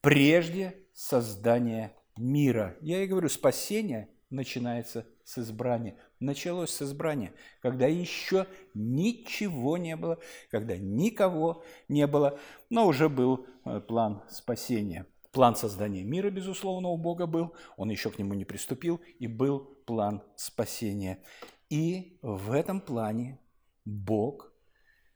прежде 0.00 0.76
создания 0.92 1.94
мира. 2.16 2.76
Я 2.80 3.02
и 3.02 3.06
говорю, 3.06 3.28
спасение 3.28 4.08
начинается 4.30 5.06
с 5.24 5.38
избрания. 5.38 5.96
Началось 6.18 6.70
с 6.70 6.82
избрания, 6.82 7.32
когда 7.60 7.86
еще 7.86 8.46
ничего 8.74 9.76
не 9.78 9.96
было, 9.96 10.18
когда 10.50 10.76
никого 10.76 11.64
не 11.88 12.06
было, 12.06 12.38
но 12.68 12.86
уже 12.86 13.08
был 13.08 13.46
э, 13.64 13.80
план 13.80 14.22
спасения. 14.28 15.06
План 15.32 15.54
создания 15.54 16.02
мира, 16.02 16.30
безусловно, 16.30 16.88
у 16.88 16.96
Бога 16.96 17.26
был, 17.26 17.54
он 17.76 17.90
еще 17.90 18.10
к 18.10 18.18
нему 18.18 18.34
не 18.34 18.44
приступил, 18.44 19.00
и 19.20 19.28
был 19.28 19.60
план 19.86 20.22
спасения. 20.36 21.22
И 21.68 22.18
в 22.20 22.50
этом 22.50 22.80
плане 22.80 23.40
Бог 23.84 24.52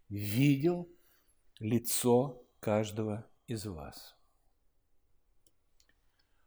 видел 0.08 0.88
лицо 1.58 2.46
каждого 2.60 3.28
из 3.48 3.66
вас. 3.66 4.14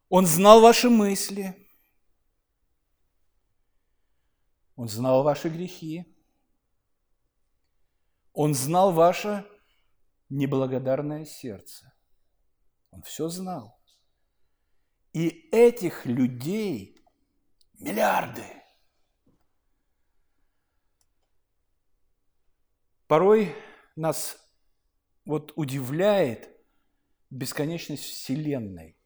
Он 0.10 0.26
знал 0.26 0.62
ваши 0.62 0.90
мысли, 0.90 1.68
он 4.76 4.88
знал 4.88 5.24
ваши 5.24 5.50
грехи, 5.50 6.06
он 8.32 8.54
знал 8.54 8.94
ваше 8.94 9.46
неблагодарное 10.30 11.26
сердце. 11.26 11.97
Он 12.92 13.02
все 13.04 13.30
знал. 13.30 13.80
И 15.14 15.50
этих 15.52 16.06
людей 16.06 16.98
миллиарды. 17.80 18.46
Порой 23.08 23.56
нас 23.96 24.38
вот 25.26 25.54
удивляет 25.56 26.50
бесконечность 27.30 28.04
Вселенной. 28.04 28.98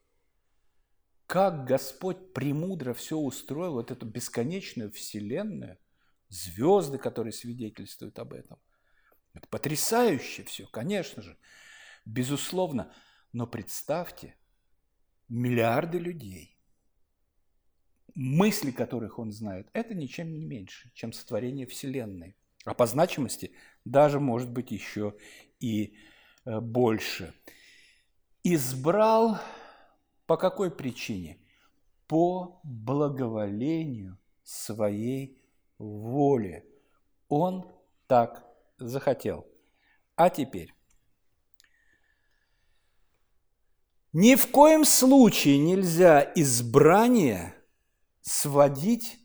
Как 1.28 1.66
Господь 1.66 2.34
премудро 2.34 2.94
все 2.94 3.18
устроил, 3.18 3.74
вот 3.74 3.90
эту 3.90 4.06
бесконечную 4.06 4.92
Вселенную, 4.92 5.78
звезды, 6.28 6.98
которые 6.98 7.32
свидетельствуют 7.32 8.20
об 8.20 8.34
этом. 8.34 8.60
Это 9.34 9.48
потрясающе 9.48 10.44
все, 10.44 10.68
конечно 10.68 11.22
же, 11.22 11.38
безусловно. 12.06 12.94
Но 13.34 13.48
представьте, 13.48 14.36
миллиарды 15.30 15.98
людей, 15.98 16.58
мысли 18.14 18.72
которых 18.72 19.20
он 19.20 19.32
знает, 19.32 19.70
это 19.74 19.94
ничем 19.94 20.34
не 20.34 20.46
меньше, 20.46 20.92
чем 20.94 21.14
сотворение 21.14 21.66
Вселенной. 21.66 22.36
А 22.66 22.74
по 22.74 22.86
значимости 22.86 23.54
даже 23.86 24.20
может 24.20 24.52
быть 24.52 24.72
еще 24.72 25.16
и 25.60 25.96
э, 26.46 26.60
больше. 26.60 27.34
Избрал 28.44 29.40
по 30.26 30.38
какой 30.38 30.72
причине? 30.72 31.40
По 32.08 32.60
благоволению 32.64 34.20
своей 34.44 35.42
воли. 35.78 36.66
Он 37.30 37.72
так 38.08 38.46
захотел. 38.78 39.48
А 40.16 40.30
теперь 40.30 40.74
Ни 44.14 44.36
в 44.36 44.52
коем 44.52 44.84
случае 44.84 45.58
нельзя 45.58 46.32
избрание 46.36 47.56
сводить 48.22 49.18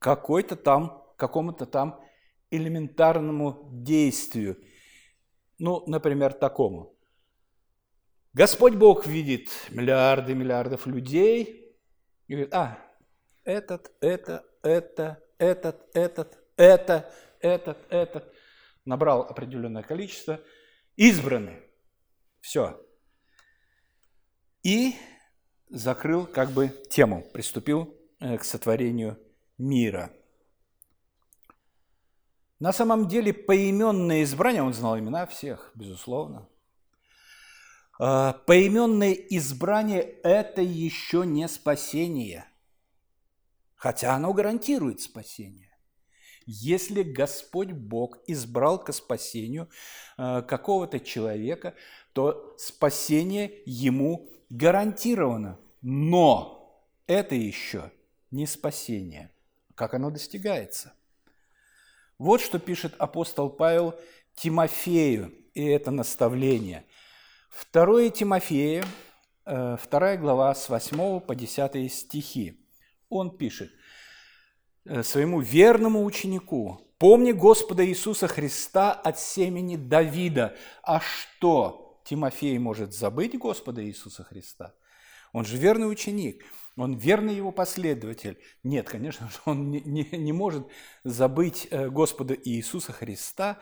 какой-то 0.00 0.56
там, 0.56 1.04
какому-то 1.16 1.64
там 1.64 2.00
элементарному 2.50 3.68
действию. 3.70 4.58
Ну, 5.58 5.84
например, 5.86 6.32
такому. 6.32 6.98
Господь 8.32 8.74
Бог 8.74 9.06
видит 9.06 9.48
миллиарды 9.70 10.34
миллиардов 10.34 10.86
людей 10.86 11.76
и 12.26 12.32
говорит, 12.32 12.52
а, 12.52 12.78
этот, 13.44 13.92
это, 14.00 14.44
это, 14.62 15.22
этот, 15.38 15.86
этот, 15.94 16.38
это, 16.56 17.12
этот, 17.40 17.78
этот. 17.90 18.34
Набрал 18.84 19.22
определенное 19.22 19.84
количество, 19.84 20.40
избраны. 20.96 21.62
Все, 22.40 22.80
и 24.62 24.94
закрыл 25.68 26.26
как 26.26 26.50
бы 26.50 26.68
тему, 26.90 27.24
приступил 27.32 27.94
э, 28.20 28.38
к 28.38 28.44
сотворению 28.44 29.18
мира. 29.58 30.10
На 32.60 32.72
самом 32.72 33.08
деле 33.08 33.32
поименное 33.32 34.22
избрание, 34.22 34.62
он 34.62 34.72
знал 34.72 34.98
имена 34.98 35.26
всех, 35.26 35.72
безусловно. 35.74 36.48
А, 37.98 38.34
поименное 38.46 39.12
избрание– 39.12 40.00
это 40.22 40.62
еще 40.62 41.26
не 41.26 41.48
спасение, 41.48 42.44
хотя 43.74 44.14
оно 44.14 44.32
гарантирует 44.32 45.00
спасение. 45.00 45.76
Если 46.46 47.02
Господь 47.02 47.72
Бог 47.72 48.18
избрал 48.26 48.82
к 48.82 48.92
спасению 48.92 49.68
э, 50.18 50.42
какого-то 50.42 50.98
человека, 50.98 51.74
то 52.12 52.54
спасение 52.58 53.62
ему 53.64 54.28
гарантировано, 54.52 55.58
но 55.80 56.86
это 57.06 57.34
еще 57.34 57.90
не 58.30 58.46
спасение. 58.46 59.30
Как 59.74 59.94
оно 59.94 60.10
достигается? 60.10 60.92
Вот 62.18 62.42
что 62.42 62.58
пишет 62.58 62.94
апостол 62.98 63.48
Павел 63.48 63.94
Тимофею, 64.34 65.32
и 65.54 65.64
это 65.64 65.90
наставление. 65.90 66.84
Второе 67.48 68.10
Тимофея, 68.10 68.84
э, 69.46 69.76
вторая 69.80 70.18
глава 70.18 70.54
с 70.54 70.68
8 70.68 71.20
по 71.20 71.34
10 71.34 71.88
стихи. 71.90 72.60
Он 73.08 73.34
пишет 73.36 73.70
э, 74.84 75.02
своему 75.02 75.40
верному 75.40 76.04
ученику, 76.04 76.80
«Помни 76.98 77.32
Господа 77.32 77.84
Иисуса 77.86 78.28
Христа 78.28 78.92
от 78.92 79.18
семени 79.18 79.76
Давида». 79.76 80.54
А 80.82 81.00
что? 81.00 81.81
Тимофей 82.04 82.58
может 82.58 82.94
забыть 82.94 83.38
Господа 83.38 83.84
Иисуса 83.84 84.24
Христа? 84.24 84.74
Он 85.32 85.44
же 85.44 85.56
верный 85.56 85.90
ученик, 85.90 86.44
он 86.76 86.94
верный 86.94 87.34
его 87.34 87.52
последователь. 87.52 88.38
Нет, 88.62 88.88
конечно 88.88 89.28
же, 89.28 89.36
он 89.44 89.70
не, 89.70 89.80
не, 89.80 90.04
не 90.12 90.32
может 90.32 90.66
забыть 91.04 91.68
э, 91.70 91.88
Господа 91.88 92.34
Иисуса 92.34 92.92
Христа. 92.92 93.58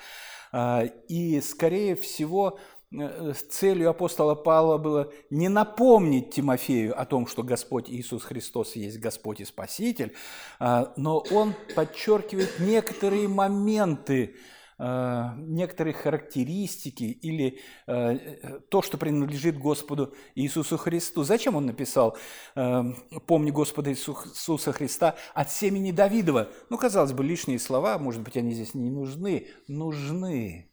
А, 0.52 0.84
и, 1.08 1.40
скорее 1.40 1.94
всего, 1.94 2.58
э, 2.92 3.32
целью 3.50 3.90
апостола 3.90 4.34
Павла 4.34 4.78
было 4.78 5.12
не 5.30 5.48
напомнить 5.48 6.30
Тимофею 6.30 7.00
о 7.00 7.04
том, 7.04 7.26
что 7.26 7.42
Господь 7.42 7.88
Иисус 7.88 8.24
Христос 8.24 8.74
есть 8.74 8.98
Господь 8.98 9.40
и 9.40 9.44
Спаситель, 9.44 10.14
а, 10.58 10.92
но 10.96 11.24
он 11.30 11.54
подчеркивает 11.74 12.58
некоторые 12.58 13.28
моменты, 13.28 14.34
Э, 14.34 14.59
некоторые 14.82 15.92
характеристики 15.92 17.04
или 17.04 17.58
э, 17.86 18.60
то, 18.70 18.80
что 18.80 18.96
принадлежит 18.96 19.58
Господу 19.58 20.14
Иисусу 20.34 20.78
Христу. 20.78 21.22
Зачем 21.22 21.54
он 21.54 21.66
написал 21.66 22.16
э, 22.54 22.82
«Помни 23.26 23.50
Господа 23.50 23.90
Иисуса 23.90 24.72
Христа 24.72 25.16
от 25.34 25.50
семени 25.50 25.92
Давидова»? 25.92 26.48
Ну, 26.70 26.78
казалось 26.78 27.12
бы, 27.12 27.22
лишние 27.22 27.58
слова, 27.58 27.98
может 27.98 28.22
быть, 28.22 28.38
они 28.38 28.54
здесь 28.54 28.72
не 28.72 28.90
нужны. 28.90 29.48
Нужны. 29.68 30.70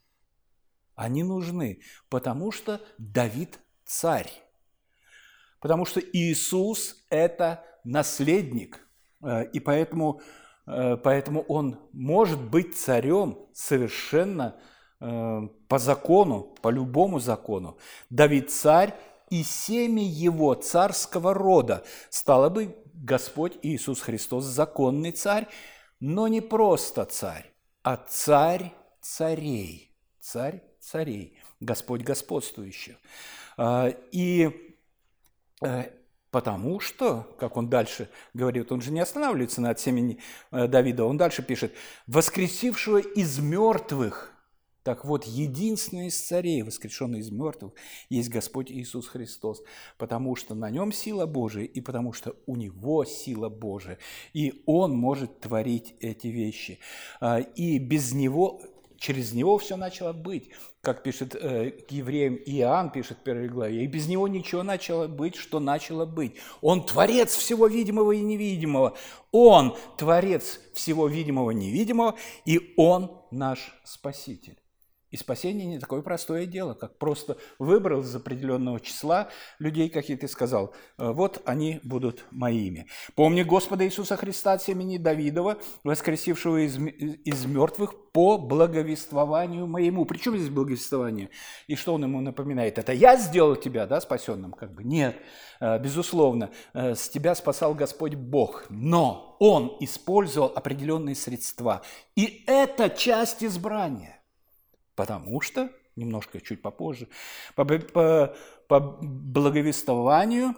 Они 0.94 1.22
нужны, 1.22 1.82
потому 2.08 2.50
что 2.50 2.80
Давид– 2.96 3.60
царь. 3.84 4.30
Потому 5.60 5.84
что 5.84 6.00
Иисус– 6.00 7.04
это 7.10 7.62
наследник. 7.84 8.80
И 9.52 9.60
поэтому 9.60 10.20
Э, 10.20 10.22
поэтому 11.02 11.42
он 11.48 11.78
может 11.92 12.40
быть 12.40 12.76
царем 12.76 13.38
совершенно 13.54 14.56
э, 15.00 15.48
по 15.66 15.78
закону, 15.78 16.54
по 16.60 16.68
любому 16.68 17.20
закону. 17.20 17.78
Давид 18.10 18.50
царь 18.50 18.94
и 19.30 19.42
семя 19.42 20.02
его 20.02 20.52
царского 20.54 21.32
рода. 21.32 21.84
Стало 22.10 22.50
бы 22.50 22.76
Господь 22.92 23.58
Иисус 23.62 24.00
Христос 24.00 24.44
законный 24.44 25.12
царь, 25.12 25.46
но 26.00 26.28
не 26.28 26.42
просто 26.42 27.06
царь, 27.06 27.50
а 27.82 27.96
царь 27.96 28.72
царей. 29.00 29.96
Царь 30.20 30.62
царей, 30.80 31.38
Господь 31.60 32.02
господствующих. 32.02 32.96
Э, 33.56 33.94
и 34.12 34.76
Потому 36.30 36.78
что, 36.78 37.34
как 37.38 37.56
он 37.56 37.68
дальше 37.68 38.10
говорит, 38.34 38.70
он 38.70 38.80
же 38.80 38.90
не 38.92 39.00
останавливается 39.00 39.60
на 39.60 39.70
от 39.70 39.80
семени 39.80 40.18
э, 40.50 40.66
Давида, 40.68 41.04
он 41.04 41.16
дальше 41.16 41.42
пишет, 41.42 41.72
«воскресившего 42.06 42.98
из 42.98 43.38
мертвых». 43.38 44.34
Так 44.82 45.04
вот, 45.04 45.24
единственный 45.24 46.06
из 46.06 46.18
царей, 46.18 46.62
воскрешенный 46.62 47.18
из 47.18 47.30
мертвых, 47.30 47.72
есть 48.08 48.30
Господь 48.30 48.70
Иисус 48.70 49.06
Христос, 49.08 49.62
потому 49.98 50.34
что 50.34 50.54
на 50.54 50.70
нем 50.70 50.92
сила 50.92 51.26
Божия, 51.26 51.64
и 51.64 51.80
потому 51.82 52.14
что 52.14 52.36
у 52.46 52.56
него 52.56 53.04
сила 53.04 53.50
Божия, 53.50 53.98
и 54.32 54.62
он 54.64 54.96
может 54.96 55.40
творить 55.40 55.94
эти 56.00 56.28
вещи. 56.28 56.78
А, 57.20 57.38
и 57.38 57.78
без 57.78 58.12
него 58.12 58.62
через 58.98 59.32
него 59.32 59.58
все 59.58 59.76
начало 59.76 60.12
быть, 60.12 60.50
как 60.80 61.02
пишет 61.02 61.34
э, 61.34 61.70
к 61.70 61.90
евреям 61.90 62.36
Иоанн, 62.36 62.90
пишет 62.90 63.18
в 63.18 63.22
первой 63.22 63.48
главе, 63.48 63.84
и 63.84 63.86
без 63.86 64.08
него 64.08 64.28
ничего 64.28 64.62
начало 64.62 65.08
быть, 65.08 65.36
что 65.36 65.60
начало 65.60 66.04
быть. 66.04 66.34
Он 66.60 66.84
творец 66.84 67.34
всего 67.34 67.66
видимого 67.66 68.12
и 68.12 68.20
невидимого. 68.20 68.96
Он 69.30 69.76
творец 69.96 70.60
всего 70.74 71.06
видимого 71.06 71.50
и 71.50 71.54
невидимого, 71.54 72.16
и 72.44 72.74
он 72.76 73.12
наш 73.30 73.72
Спаситель. 73.84 74.56
И 75.10 75.16
спасение 75.16 75.66
не 75.66 75.78
такое 75.78 76.02
простое 76.02 76.44
дело, 76.44 76.74
как 76.74 76.98
просто 76.98 77.38
выбрал 77.58 78.02
из 78.02 78.14
определенного 78.14 78.78
числа 78.80 79.28
людей, 79.58 79.88
как 79.88 80.10
и 80.10 80.16
ты 80.16 80.28
сказал, 80.28 80.74
«Э, 80.98 81.12
вот 81.12 81.40
они 81.46 81.80
будут 81.82 82.24
моими. 82.30 82.86
Помни 83.14 83.42
Господа 83.42 83.86
Иисуса 83.86 84.16
Христа 84.16 84.58
семени 84.58 84.98
Давидова, 84.98 85.58
воскресившего 85.82 86.66
из, 86.66 86.76
из 86.76 87.46
мертвых 87.46 87.94
по 88.12 88.36
благовествованию 88.36 89.66
моему. 89.66 90.04
Причем 90.04 90.36
здесь 90.36 90.50
благовествование? 90.50 91.30
И 91.68 91.76
что 91.76 91.94
он 91.94 92.02
ему 92.02 92.20
напоминает? 92.20 92.78
Это 92.78 92.92
я 92.92 93.16
сделал 93.16 93.56
тебя, 93.56 93.86
да, 93.86 94.00
спасенным? 94.00 94.52
Как 94.52 94.74
бы 94.74 94.84
нет, 94.84 95.16
э, 95.60 95.78
безусловно, 95.78 96.50
э, 96.74 96.94
с 96.94 97.08
тебя 97.08 97.34
спасал 97.34 97.74
Господь 97.74 98.14
Бог, 98.14 98.66
но 98.68 99.36
Он 99.40 99.76
использовал 99.80 100.52
определенные 100.54 101.14
средства. 101.14 101.82
И 102.16 102.44
это 102.46 102.90
часть 102.90 103.44
избрания. 103.44 104.17
Потому 104.98 105.40
что, 105.40 105.70
немножко 105.94 106.40
чуть 106.40 106.60
попозже, 106.60 107.06
по, 107.54 107.64
по, 107.64 108.34
по 108.66 108.80
благовествованию, 108.80 110.56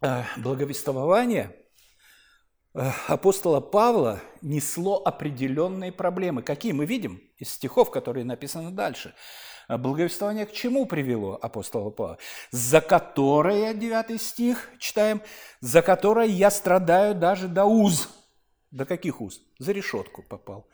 э, 0.00 0.22
благовествование 0.38 1.54
э, 2.74 2.90
апостола 3.08 3.60
Павла 3.60 4.22
несло 4.40 5.02
определенные 5.04 5.92
проблемы. 5.92 6.42
Какие 6.42 6.72
мы 6.72 6.86
видим 6.86 7.20
из 7.36 7.50
стихов, 7.50 7.90
которые 7.90 8.24
написаны 8.24 8.70
дальше. 8.70 9.14
Благовествование 9.68 10.46
к 10.46 10.52
чему 10.52 10.86
привело 10.86 11.38
апостола 11.42 11.90
Павла? 11.90 12.16
За 12.52 12.80
которое, 12.80 13.74
9 13.74 14.18
стих, 14.18 14.70
читаем, 14.78 15.20
за 15.60 15.82
которое 15.82 16.26
я 16.26 16.50
страдаю 16.50 17.14
даже 17.14 17.48
до 17.48 17.66
уз. 17.66 18.08
До 18.70 18.86
каких 18.86 19.20
уз? 19.20 19.42
За 19.58 19.72
решетку 19.72 20.22
попал. 20.22 20.66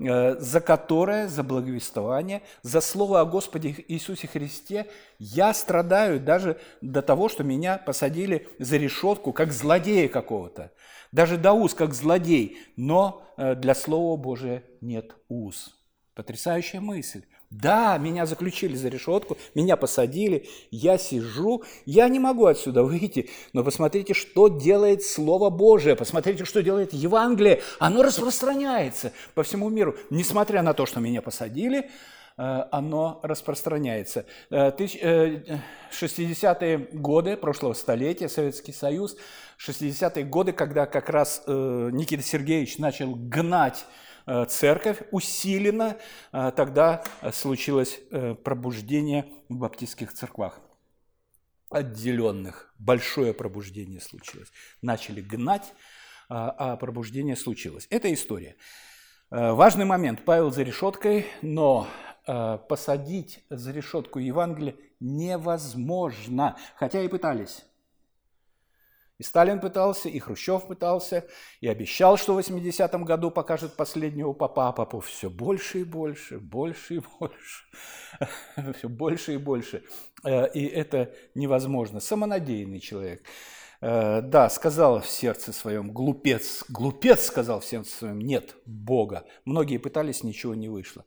Э, 0.00 0.36
за 0.40 0.60
которое, 0.60 1.28
за 1.28 1.44
благовествование, 1.44 2.42
за 2.62 2.80
слово 2.80 3.20
о 3.20 3.24
Господе 3.24 3.84
Иисусе 3.86 4.26
Христе 4.26 4.88
я 5.20 5.54
страдаю 5.54 6.18
даже 6.18 6.58
до 6.80 7.00
того, 7.00 7.28
что 7.28 7.44
меня 7.44 7.78
посадили 7.78 8.48
за 8.58 8.76
решетку, 8.76 9.32
как 9.32 9.52
злодея 9.52 10.08
какого-то. 10.08 10.72
Даже 11.12 11.36
до 11.36 11.52
уз, 11.52 11.74
как 11.74 11.94
злодей, 11.94 12.58
но 12.76 13.22
э, 13.36 13.54
для 13.54 13.76
Слова 13.76 14.16
Божия 14.16 14.64
нет 14.80 15.14
уз. 15.28 15.76
Потрясающая 16.14 16.80
мысль. 16.80 17.24
Да, 17.60 17.98
меня 17.98 18.24
заключили 18.26 18.74
за 18.74 18.88
решетку, 18.88 19.38
меня 19.54 19.76
посадили, 19.76 20.48
я 20.72 20.98
сижу, 20.98 21.62
я 21.86 22.08
не 22.08 22.18
могу 22.18 22.46
отсюда 22.46 22.82
выйти, 22.82 23.30
но 23.52 23.62
посмотрите, 23.62 24.12
что 24.12 24.48
делает 24.48 25.04
Слово 25.04 25.50
Божие, 25.50 25.94
посмотрите, 25.94 26.44
что 26.44 26.64
делает 26.64 26.92
Евангелие, 26.92 27.62
оно 27.78 28.02
распространяется 28.02 29.12
по 29.34 29.44
всему 29.44 29.68
миру, 29.68 29.94
несмотря 30.10 30.62
на 30.62 30.74
то, 30.74 30.84
что 30.84 30.98
меня 30.98 31.22
посадили, 31.22 31.90
э, 32.36 32.64
оно 32.72 33.20
распространяется. 33.22 34.26
60-е 34.50 35.60
э, 36.60 36.78
годы 36.92 37.36
прошлого 37.36 37.74
столетия, 37.74 38.28
Советский 38.28 38.72
Союз, 38.72 39.16
60-е 39.64 40.24
годы, 40.24 40.52
когда 40.52 40.86
как 40.86 41.08
раз 41.08 41.44
э, 41.46 41.90
Никита 41.92 42.24
Сергеевич 42.24 42.78
начал 42.78 43.14
гнать 43.14 43.86
Э, 43.86 44.04
церковь 44.48 45.02
усиленно, 45.10 45.98
э, 46.32 46.52
тогда 46.56 47.04
случилось 47.32 48.00
э, 48.10 48.34
пробуждение 48.34 49.26
в 49.48 49.56
баптистских 49.56 50.12
церквах 50.12 50.60
отделенных. 51.70 52.74
Большое 52.78 53.34
пробуждение 53.34 54.00
случилось. 54.00 54.50
Начали 54.80 55.20
гнать, 55.20 55.74
а 56.28 56.76
пробуждение 56.76 57.36
случилось. 57.36 57.86
Это 57.90 58.12
история. 58.12 58.56
Важный 59.30 59.84
момент. 59.84 60.24
Павел 60.24 60.52
за 60.52 60.62
решеткой, 60.62 61.26
но 61.42 61.88
посадить 62.24 63.44
за 63.50 63.72
решетку 63.72 64.20
Евангелие 64.20 64.76
невозможно, 65.00 66.56
хотя 66.76 67.02
и 67.02 67.08
пытались. 67.08 67.64
Сталин 69.24 69.60
пытался, 69.60 70.08
и 70.08 70.18
Хрущев 70.18 70.66
пытался, 70.66 71.26
и 71.60 71.68
обещал, 71.68 72.16
что 72.16 72.34
в 72.34 72.38
80-м 72.38 73.04
году 73.04 73.30
покажет 73.30 73.74
последнего 73.74 74.32
папа, 74.32 74.68
а 74.68 74.72
папов 74.72 75.06
все 75.06 75.30
больше 75.30 75.80
и 75.80 75.84
больше, 75.84 76.38
больше 76.38 76.96
и 76.96 77.02
больше, 77.18 77.64
все 78.78 78.88
больше 78.88 79.34
и 79.34 79.36
больше. 79.38 79.82
Э, 80.24 80.48
и 80.52 80.64
это 80.66 81.14
невозможно. 81.34 82.00
Самонадеянный 82.00 82.80
человек. 82.80 83.24
Э, 83.80 84.20
да, 84.20 84.50
сказал 84.50 85.00
в 85.00 85.06
сердце 85.06 85.52
своем, 85.52 85.92
глупец, 85.92 86.64
глупец 86.68 87.24
сказал 87.24 87.60
в 87.60 87.64
сердце 87.64 87.96
своем, 87.96 88.20
нет 88.20 88.56
Бога. 88.66 89.26
Многие 89.44 89.78
пытались, 89.78 90.22
ничего 90.22 90.54
не 90.54 90.68
вышло. 90.68 91.04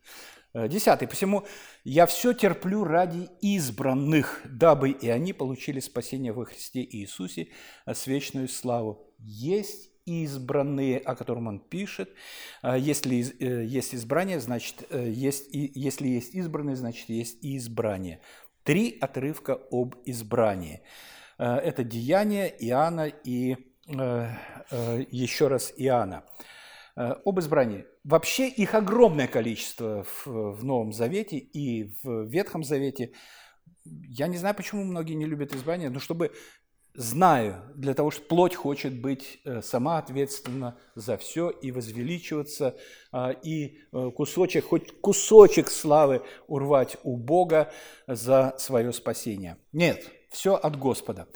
Э, 0.57 0.67
десятый. 0.67 1.07
Посему 1.07 1.45
я 1.83 2.07
все 2.07 2.33
терплю 2.33 2.83
ради 2.83 3.29
избранных, 3.41 4.41
дабы 4.43 4.89
и 4.89 5.07
они 5.07 5.31
получили 5.31 5.79
спасение 5.79 6.33
во 6.33 6.45
Христе 6.45 6.83
Иисусе 6.83 7.49
э, 7.85 7.93
с 7.93 8.07
вечную 8.07 8.47
славу. 8.47 9.13
Есть 9.19 9.91
избранные, 10.05 10.97
о 10.97 11.15
котором 11.15 11.45
он 11.45 11.59
пишет. 11.59 12.09
Э, 12.63 12.75
если 12.75 13.13
есть 13.65 13.93
избрание, 13.93 14.39
значит, 14.39 14.83
есть, 14.91 15.45
если 15.51 16.07
есть 16.07 16.33
избранные, 16.33 16.75
значит, 16.75 17.07
есть 17.09 17.43
и 17.43 17.57
избрание. 17.57 18.21
Три 18.63 18.97
отрывка 18.99 19.59
об 19.71 19.95
избрании. 20.05 20.81
Это 21.37 21.83
деяние 21.83 22.49
Иоанна 22.65 23.07
и 23.07 23.55
еще 23.87 25.47
раз 25.47 25.71
Иоанна. 25.77 26.25
Об 26.95 27.39
избрании. 27.39 27.85
Вообще 28.07 28.47
их 28.47 28.73
огромное 28.73 29.27
количество 29.27 30.05
в, 30.05 30.27
в 30.27 30.63
Новом 30.63 30.93
Завете 30.93 31.37
и 31.37 31.91
в 32.01 32.23
Ветхом 32.23 32.63
Завете. 32.63 33.11
Я 33.83 34.27
не 34.27 34.37
знаю, 34.37 34.55
почему 34.55 34.85
многие 34.85 35.15
не 35.15 35.25
любят 35.25 35.53
избрание, 35.53 35.89
но 35.89 35.99
чтобы 35.99 36.31
знаю, 36.93 37.61
для 37.75 37.93
того, 37.93 38.09
что 38.09 38.21
плоть 38.23 38.55
хочет 38.55 38.97
быть 39.01 39.41
э, 39.43 39.61
сама 39.61 39.97
ответственна 39.97 40.79
за 40.95 41.17
все 41.17 41.49
и 41.49 41.71
возвеличиваться, 41.71 42.77
а, 43.11 43.31
и 43.31 43.79
э, 43.91 44.11
кусочек, 44.15 44.63
хоть 44.65 45.01
кусочек 45.01 45.67
славы 45.67 46.23
урвать 46.47 46.95
у 47.03 47.17
Бога 47.17 47.73
за 48.07 48.55
свое 48.57 48.93
спасение. 48.93 49.57
Нет, 49.73 50.09
все 50.29 50.55
от 50.55 50.77
Господа. 50.77 51.27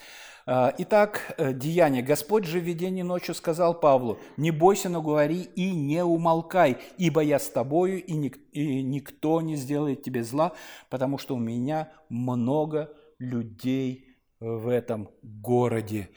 А, 0.46 0.74
итак, 0.78 1.36
э, 1.38 1.54
деяние. 1.54 2.02
Господь 2.02 2.46
же 2.46 2.60
в 2.60 2.64
видении 2.64 3.04
ночью 3.04 3.36
сказал 3.36 3.80
Павлу, 3.80 4.18
«Не 4.38 4.52
бойся, 4.52 4.90
но 4.90 5.02
говори 5.02 5.44
и 5.44 5.72
не 5.72 6.04
умолкай, 6.04 6.78
ибо 6.98 7.22
я 7.22 7.38
с 7.38 7.50
тобою, 7.50 8.04
и, 8.04 8.14
ник- 8.14 8.40
и 8.52 8.82
никто 8.82 9.42
не 9.42 9.56
сделает 9.56 10.02
тебе 10.02 10.24
зла, 10.24 10.54
потому 10.90 11.18
что 11.18 11.36
у 11.36 11.40
меня 11.40 11.92
много 12.10 12.92
людей 13.20 14.18
в 14.40 14.68
этом 14.68 15.10
городе». 15.22 16.10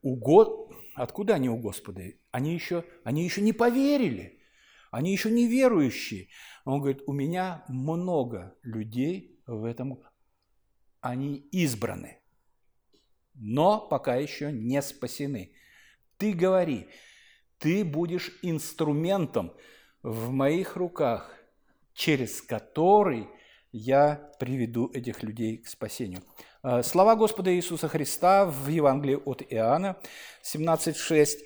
У 0.00 0.16
Го... 0.16 0.70
Откуда 0.94 1.34
они 1.34 1.48
у 1.48 1.56
Господа? 1.56 2.02
Они 2.30 2.54
еще, 2.54 2.84
они 3.04 3.24
еще 3.24 3.40
не 3.40 3.52
поверили, 3.52 4.40
они 4.90 5.12
еще 5.12 5.30
не 5.30 5.46
верующие. 5.46 6.28
Он 6.64 6.80
говорит, 6.80 7.02
у 7.06 7.12
меня 7.12 7.64
много 7.68 8.54
людей 8.62 9.42
в 9.46 9.64
этом, 9.64 10.00
они 11.00 11.36
избраны 11.50 12.21
но 13.42 13.80
пока 13.80 14.14
еще 14.14 14.52
не 14.52 14.80
спасены. 14.80 15.52
Ты 16.16 16.32
говори, 16.32 16.86
ты 17.58 17.84
будешь 17.84 18.38
инструментом 18.42 19.52
в 20.02 20.30
моих 20.30 20.76
руках, 20.76 21.36
через 21.92 22.40
который 22.40 23.28
я 23.72 24.30
приведу 24.38 24.90
этих 24.92 25.24
людей 25.24 25.58
к 25.58 25.66
спасению. 25.66 26.22
А, 26.62 26.84
слова 26.84 27.16
Господа 27.16 27.52
Иисуса 27.54 27.88
Христа 27.88 28.46
в 28.46 28.68
Евангелии 28.68 29.20
от 29.24 29.42
Иоанна 29.42 29.96
17,6. 30.44 31.38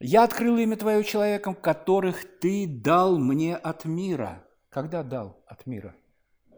«Я 0.00 0.24
открыл 0.24 0.56
имя 0.58 0.76
Твое 0.76 1.04
человеком, 1.04 1.54
которых 1.54 2.38
Ты 2.40 2.66
дал 2.66 3.18
мне 3.18 3.56
от 3.56 3.84
мира». 3.84 4.44
Когда 4.68 5.02
дал 5.02 5.42
от 5.46 5.64
мира? 5.64 5.94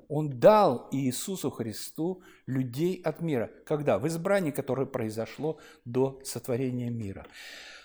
Он 0.08 0.40
дал 0.40 0.88
Иисусу 0.90 1.50
Христу 1.50 2.22
людей 2.46 3.00
от 3.02 3.20
мира. 3.20 3.50
Когда? 3.66 3.98
В 3.98 4.06
избрании, 4.08 4.50
которое 4.50 4.86
произошло 4.86 5.60
до 5.84 6.20
сотворения 6.24 6.88
мира. 6.90 7.26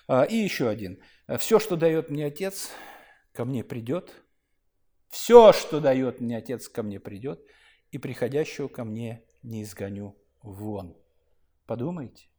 А, 0.08 0.24
и 0.24 0.36
еще 0.36 0.70
один. 0.70 1.00
Все, 1.38 1.60
что 1.60 1.76
дает 1.76 2.10
мне 2.10 2.26
Отец, 2.26 2.72
ко 3.34 3.44
мне 3.44 3.64
придет. 3.64 4.24
Все, 5.10 5.52
что 5.52 5.82
дает 5.82 6.22
мне 6.22 6.38
Отец, 6.38 6.70
ко 6.70 6.82
мне 6.82 7.00
придет. 7.00 7.42
И 7.92 7.98
приходящего 7.98 8.70
ко 8.70 8.86
мне 8.86 9.24
не 9.44 9.64
изгоню 9.64 10.18
вон. 10.42 10.96
Подумайте. 11.66 12.30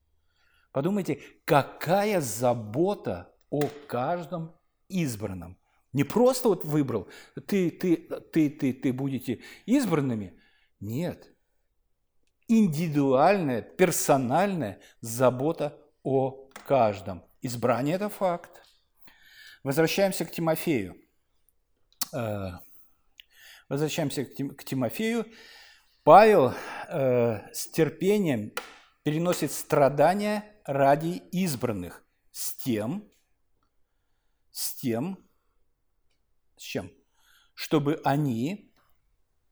Подумайте, 0.73 1.21
какая 1.45 2.21
забота 2.21 3.33
о 3.51 3.61
каждом 3.87 4.57
избранном. 4.89 5.57
Не 5.95 6.05
просто 6.05 6.49
вот 6.49 6.65
выбрал, 6.65 7.09
ты, 7.47 7.71
ты, 7.71 7.97
ты, 8.33 8.51
ты, 8.51 8.73
ты 8.73 8.93
будете 8.93 9.41
избранными. 9.65 10.39
Нет. 10.81 11.33
Индивидуальная, 12.49 13.63
персональная 13.63 14.81
забота 15.01 15.81
о 16.03 16.51
каждом. 16.67 17.25
Избрание– 17.41 17.95
это 17.97 18.09
факт. 18.09 18.63
Возвращаемся 19.63 20.25
к 20.25 20.31
Тимофею. 20.31 20.97
Э, 22.13 22.59
возвращаемся 23.69 24.25
к 24.25 24.65
Тимофею. 24.65 25.27
Павел 26.03 26.53
э, 26.89 27.53
с 27.53 27.69
терпением 27.69 28.53
переносит 29.05 29.53
страдания 29.53 30.45
ради 30.65 31.23
избранных 31.31 32.05
с 32.33 32.57
тем, 32.57 33.09
с 34.51 34.75
тем, 34.75 35.19
с 36.65 36.67
чем? 36.67 36.91
Чтобы 37.53 38.01
они 38.05 38.73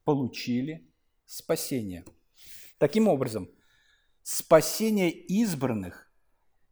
получили 0.05 0.91
спасение. 1.27 2.05
Таким 2.79 3.07
образом, 3.07 3.51
спасение 4.23 5.11
избранных 5.11 6.11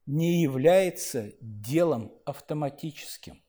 не 0.07 0.43
является 0.43 1.35
делом 1.41 2.13
автоматическим. 2.25 3.43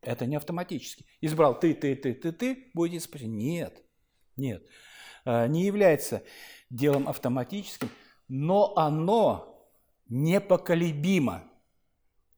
Это 0.00 0.24
не 0.24 0.36
автоматически. 0.36 1.04
Избрал 1.20 1.58
ты, 1.58 1.74
ты, 1.74 1.96
ты, 1.96 2.14
ты, 2.14 2.32
ты, 2.32 2.70
будете 2.74 3.00
спасен. 3.00 3.36
Нет, 3.36 3.82
нет. 4.36 4.64
А, 5.24 5.48
не 5.48 5.66
является 5.66 6.22
делом 6.70 7.08
автоматическим, 7.08 7.90
но 8.28 8.76
оно 8.76 9.68
непоколебимо. 10.08 11.50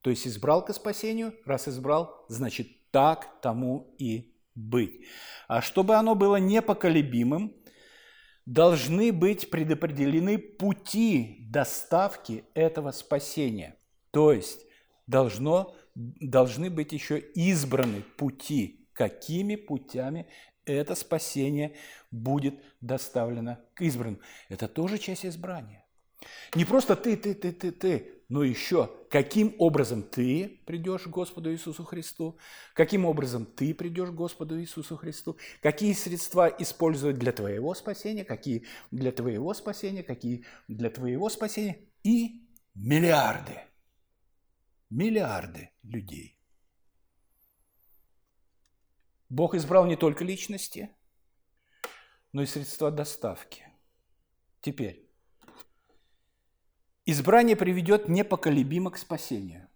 То 0.00 0.08
есть 0.08 0.26
избрал 0.26 0.64
к 0.64 0.72
спасению, 0.72 1.34
раз 1.44 1.68
избрал, 1.68 2.24
значит 2.28 2.79
так 2.90 3.40
тому 3.40 3.94
и 3.98 4.34
быть. 4.54 5.04
А 5.48 5.62
чтобы 5.62 5.94
оно 5.94 6.14
было 6.14 6.36
непоколебимым, 6.36 7.54
должны 8.46 9.12
быть 9.12 9.50
предопределены 9.50 10.38
пути 10.38 11.46
доставки 11.50 12.44
этого 12.54 12.90
спасения. 12.90 13.76
То 14.10 14.32
есть 14.32 14.66
должно, 15.06 15.74
должны 15.94 16.70
быть 16.70 16.92
еще 16.92 17.18
избраны 17.18 18.02
пути, 18.16 18.88
какими 18.92 19.56
путями 19.56 20.26
это 20.64 20.94
спасение 20.94 21.76
будет 22.10 22.54
доставлено 22.80 23.58
к 23.74 23.82
избранным. 23.82 24.20
Это 24.48 24.68
тоже 24.68 24.98
часть 24.98 25.26
избрания. 25.26 25.84
Не 26.54 26.64
просто 26.64 26.96
ты, 26.96 27.16
ты, 27.16 27.34
ты, 27.34 27.52
ты, 27.52 27.72
ты, 27.72 28.19
но 28.30 28.44
еще 28.44 28.88
каким 29.10 29.54
образом 29.58 30.04
ты 30.04 30.62
придешь 30.64 31.02
к 31.02 31.08
Господу 31.08 31.52
Иисусу 31.52 31.84
Христу, 31.84 32.38
каким 32.74 33.04
образом 33.04 33.44
ты 33.44 33.74
придешь 33.74 34.10
к 34.10 34.14
Господу 34.14 34.58
Иисусу 34.60 34.96
Христу, 34.96 35.36
какие 35.60 35.92
средства 35.92 36.46
использовать 36.46 37.18
для 37.18 37.32
твоего 37.32 37.74
спасения, 37.74 38.24
какие 38.24 38.66
для 38.92 39.10
твоего 39.10 39.52
спасения, 39.52 40.04
какие 40.04 40.46
для 40.68 40.90
твоего 40.90 41.28
спасения? 41.28 41.80
И 42.04 42.46
миллиарды, 42.74 43.62
миллиарды 44.90 45.70
людей. 45.82 46.38
Бог 49.28 49.56
избрал 49.56 49.86
не 49.86 49.96
только 49.96 50.24
личности, 50.24 50.90
но 52.32 52.42
и 52.42 52.46
средства 52.46 52.92
доставки. 52.92 53.64
Теперь, 54.60 55.09
Избрание 57.12 57.56
приведет 57.56 58.08
непоколебимо 58.08 58.92
к 58.92 58.96
спасению, 58.96 59.66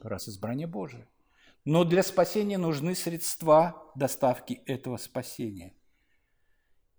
раз 0.00 0.28
избрание 0.28 0.68
Божие. 0.68 1.08
Но 1.64 1.82
для 1.82 2.04
спасения 2.04 2.56
нужны 2.56 2.94
средства 2.94 3.90
доставки 3.96 4.62
этого 4.66 4.96
спасения. 4.96 5.74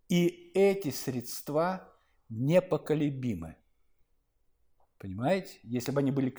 И 0.09 0.51
эти 0.53 0.91
средства 0.91 1.97
непоколебимы. 2.27 3.55
Понимаете? 4.97 5.59
Если 5.63 5.93
бы 5.93 6.01
они 6.01 6.11
были 6.11 6.35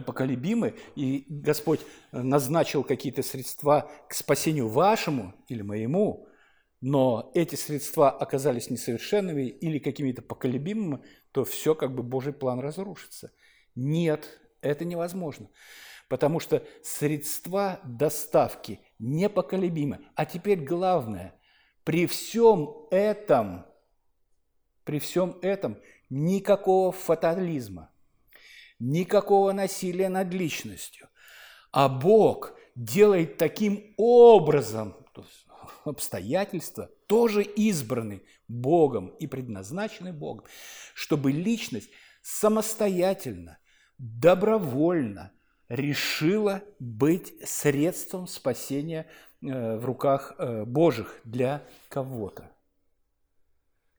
поколебимы, 0.00 0.76
и 0.94 1.26
Господь 1.28 1.80
назначил 2.12 2.84
какие-то 2.84 3.24
средства 3.24 3.90
к 4.08 4.14
спасению 4.14 4.68
вашему 4.68 5.34
или 5.48 5.62
моему, 5.62 6.28
но 6.88 7.32
эти 7.34 7.56
средства 7.56 8.10
оказались 8.10 8.70
несовершенными 8.70 9.48
или 9.48 9.80
какими-то 9.80 10.22
поколебимыми, 10.22 11.02
то 11.32 11.44
все 11.44 11.74
как 11.74 11.92
бы 11.92 12.04
Божий 12.04 12.32
план 12.32 12.60
разрушится. 12.60 13.32
Нет, 13.74 14.38
это 14.60 14.84
невозможно. 14.84 15.50
Потому 16.08 16.38
что 16.38 16.62
средства 16.84 17.80
доставки 17.82 18.78
непоколебимы. 19.00 19.98
А 20.14 20.26
теперь 20.26 20.60
главное, 20.60 21.34
при 21.82 22.06
всем 22.06 22.86
этом, 22.92 23.66
при 24.84 25.00
всем 25.00 25.40
этом 25.42 25.80
никакого 26.08 26.92
фатализма, 26.92 27.90
никакого 28.78 29.50
насилия 29.50 30.08
над 30.08 30.32
личностью. 30.32 31.08
А 31.72 31.88
Бог 31.88 32.56
делает 32.76 33.38
таким 33.38 33.92
образом, 33.96 34.94
обстоятельства 35.88 36.90
тоже 37.06 37.42
избраны 37.42 38.22
Богом 38.48 39.08
и 39.18 39.26
предназначены 39.26 40.12
Богом, 40.12 40.46
чтобы 40.94 41.32
личность 41.32 41.90
самостоятельно, 42.22 43.58
добровольно 43.98 45.32
решила 45.68 46.62
быть 46.78 47.34
средством 47.48 48.26
спасения 48.26 49.06
э, 49.42 49.76
в 49.76 49.84
руках 49.84 50.34
э, 50.38 50.64
Божьих 50.64 51.20
для 51.24 51.66
кого-то. 51.88 52.50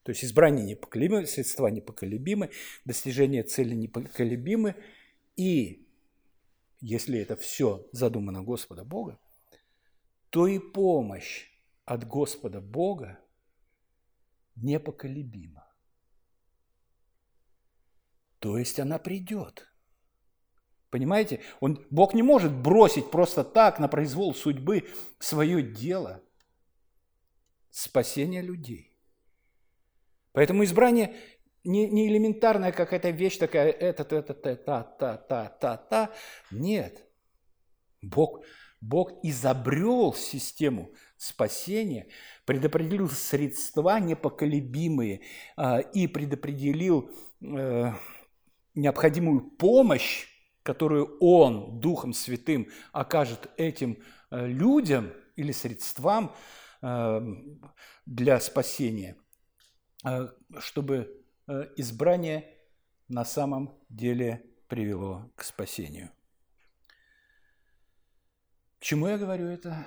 То 0.03 0.11
есть 0.11 0.23
избрание 0.23 0.65
непоколебимы, 0.65 1.25
средства 1.25 1.67
непоколебимы, 1.67 2.49
достижение 2.85 3.43
цели 3.43 3.75
непоколебимы. 3.75 4.75
И 5.35 5.85
если 6.79 7.19
это 7.19 7.35
все 7.35 7.85
задумано 7.91 8.41
Господа 8.41 8.85
Бога, 8.85 9.19
то 10.29 10.47
и 10.47 10.59
помощь 10.59 11.49
от 11.87 12.03
Господа 12.03 12.59
Бога 12.59 13.17
непоколебима. 14.55 15.65
То 18.39 18.57
есть 18.57 18.79
она 18.79 18.99
придет. 18.99 19.71
Понимаете? 20.89 21.41
Он, 21.61 21.85
Бог 21.89 22.13
не 22.13 22.23
может 22.23 22.53
бросить 22.53 23.09
просто 23.09 23.43
так 23.43 23.79
на 23.79 23.87
произвол 23.87 24.35
судьбы 24.35 24.87
свое 25.19 25.63
дело 25.63 26.21
спасения 27.69 28.41
людей. 28.41 28.97
Поэтому 30.33 30.65
избрание 30.65 31.15
не, 31.63 31.89
не 31.89 32.09
элементарная 32.09 32.73
какая-то 32.73 33.11
вещь 33.11 33.37
такая, 33.37 33.71
это, 33.71 34.03
это, 34.03 34.33
это, 34.33 34.55
та, 34.55 34.83
та, 34.83 35.17
та, 35.17 35.49
та, 35.49 35.77
та. 35.77 36.13
Нет. 36.51 37.07
Бог, 38.01 38.43
Бог 38.81 39.11
изобрел 39.23 40.13
систему 40.13 40.91
спасения, 41.17 42.07
предопределил 42.45 43.09
средства 43.09 43.99
непоколебимые 43.99 45.21
а, 45.55 45.79
и 45.79 46.07
предопределил 46.07 47.09
э, 47.41 47.91
необходимую 48.75 49.41
помощь, 49.41 50.27
которую 50.63 51.17
Он 51.19 51.79
Духом 51.79 52.13
Святым 52.13 52.67
окажет 52.91 53.49
этим 53.57 53.97
э, 54.29 54.45
людям 54.45 55.11
или 55.35 55.51
средствам 55.51 56.33
э, 56.81 57.21
для 58.05 58.39
спасения, 58.39 59.17
чтобы 60.59 61.23
избрание 61.75 62.55
на 63.07 63.25
самом 63.25 63.77
деле 63.89 64.45
привело 64.67 65.31
к 65.35 65.43
спасению. 65.43 66.11
Чему 68.87 69.07
я 69.07 69.17
говорю 69.17 69.47
это? 69.47 69.85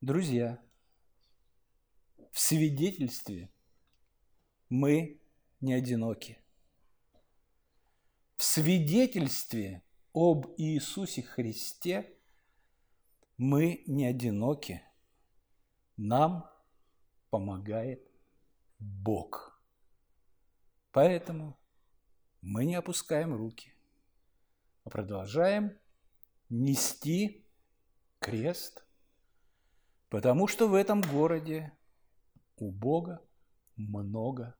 Друзья, 0.00 0.62
в 2.30 2.38
свидетельстве 2.38 3.50
мы 4.68 5.20
не 5.60 5.74
одиноки. 5.74 6.38
В 8.36 8.44
свидетельстве 8.44 9.82
об 10.12 10.46
Иисусе 10.56 11.22
Христе 11.22 12.16
мы 13.36 13.82
не 13.88 14.06
одиноки. 14.06 14.84
Нам 15.96 16.48
помогает 17.30 18.08
Бог. 18.78 19.60
Поэтому 20.92 21.58
мы 22.42 22.64
не 22.64 22.76
опускаем 22.76 23.34
руки, 23.34 23.74
а 24.84 24.90
продолжаем 24.90 25.76
нести 26.48 27.46
крест, 28.18 28.84
потому 30.08 30.46
что 30.48 30.68
в 30.68 30.74
этом 30.74 31.00
городе 31.00 31.72
у 32.56 32.70
Бога 32.70 33.20
много 33.76 34.56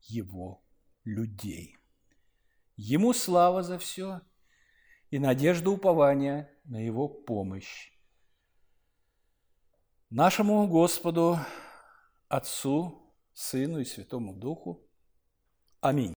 Его 0.00 0.64
людей. 1.04 1.76
Ему 2.76 3.12
слава 3.12 3.62
за 3.62 3.78
все 3.78 4.20
и 5.10 5.18
надежда 5.18 5.70
упования 5.70 6.50
на 6.64 6.84
Его 6.84 7.08
помощь. 7.08 7.92
Нашему 10.10 10.68
Господу, 10.68 11.38
Отцу, 12.28 13.12
Сыну 13.32 13.80
и 13.80 13.84
Святому 13.84 14.34
Духу. 14.34 14.88
Аминь. 15.80 16.12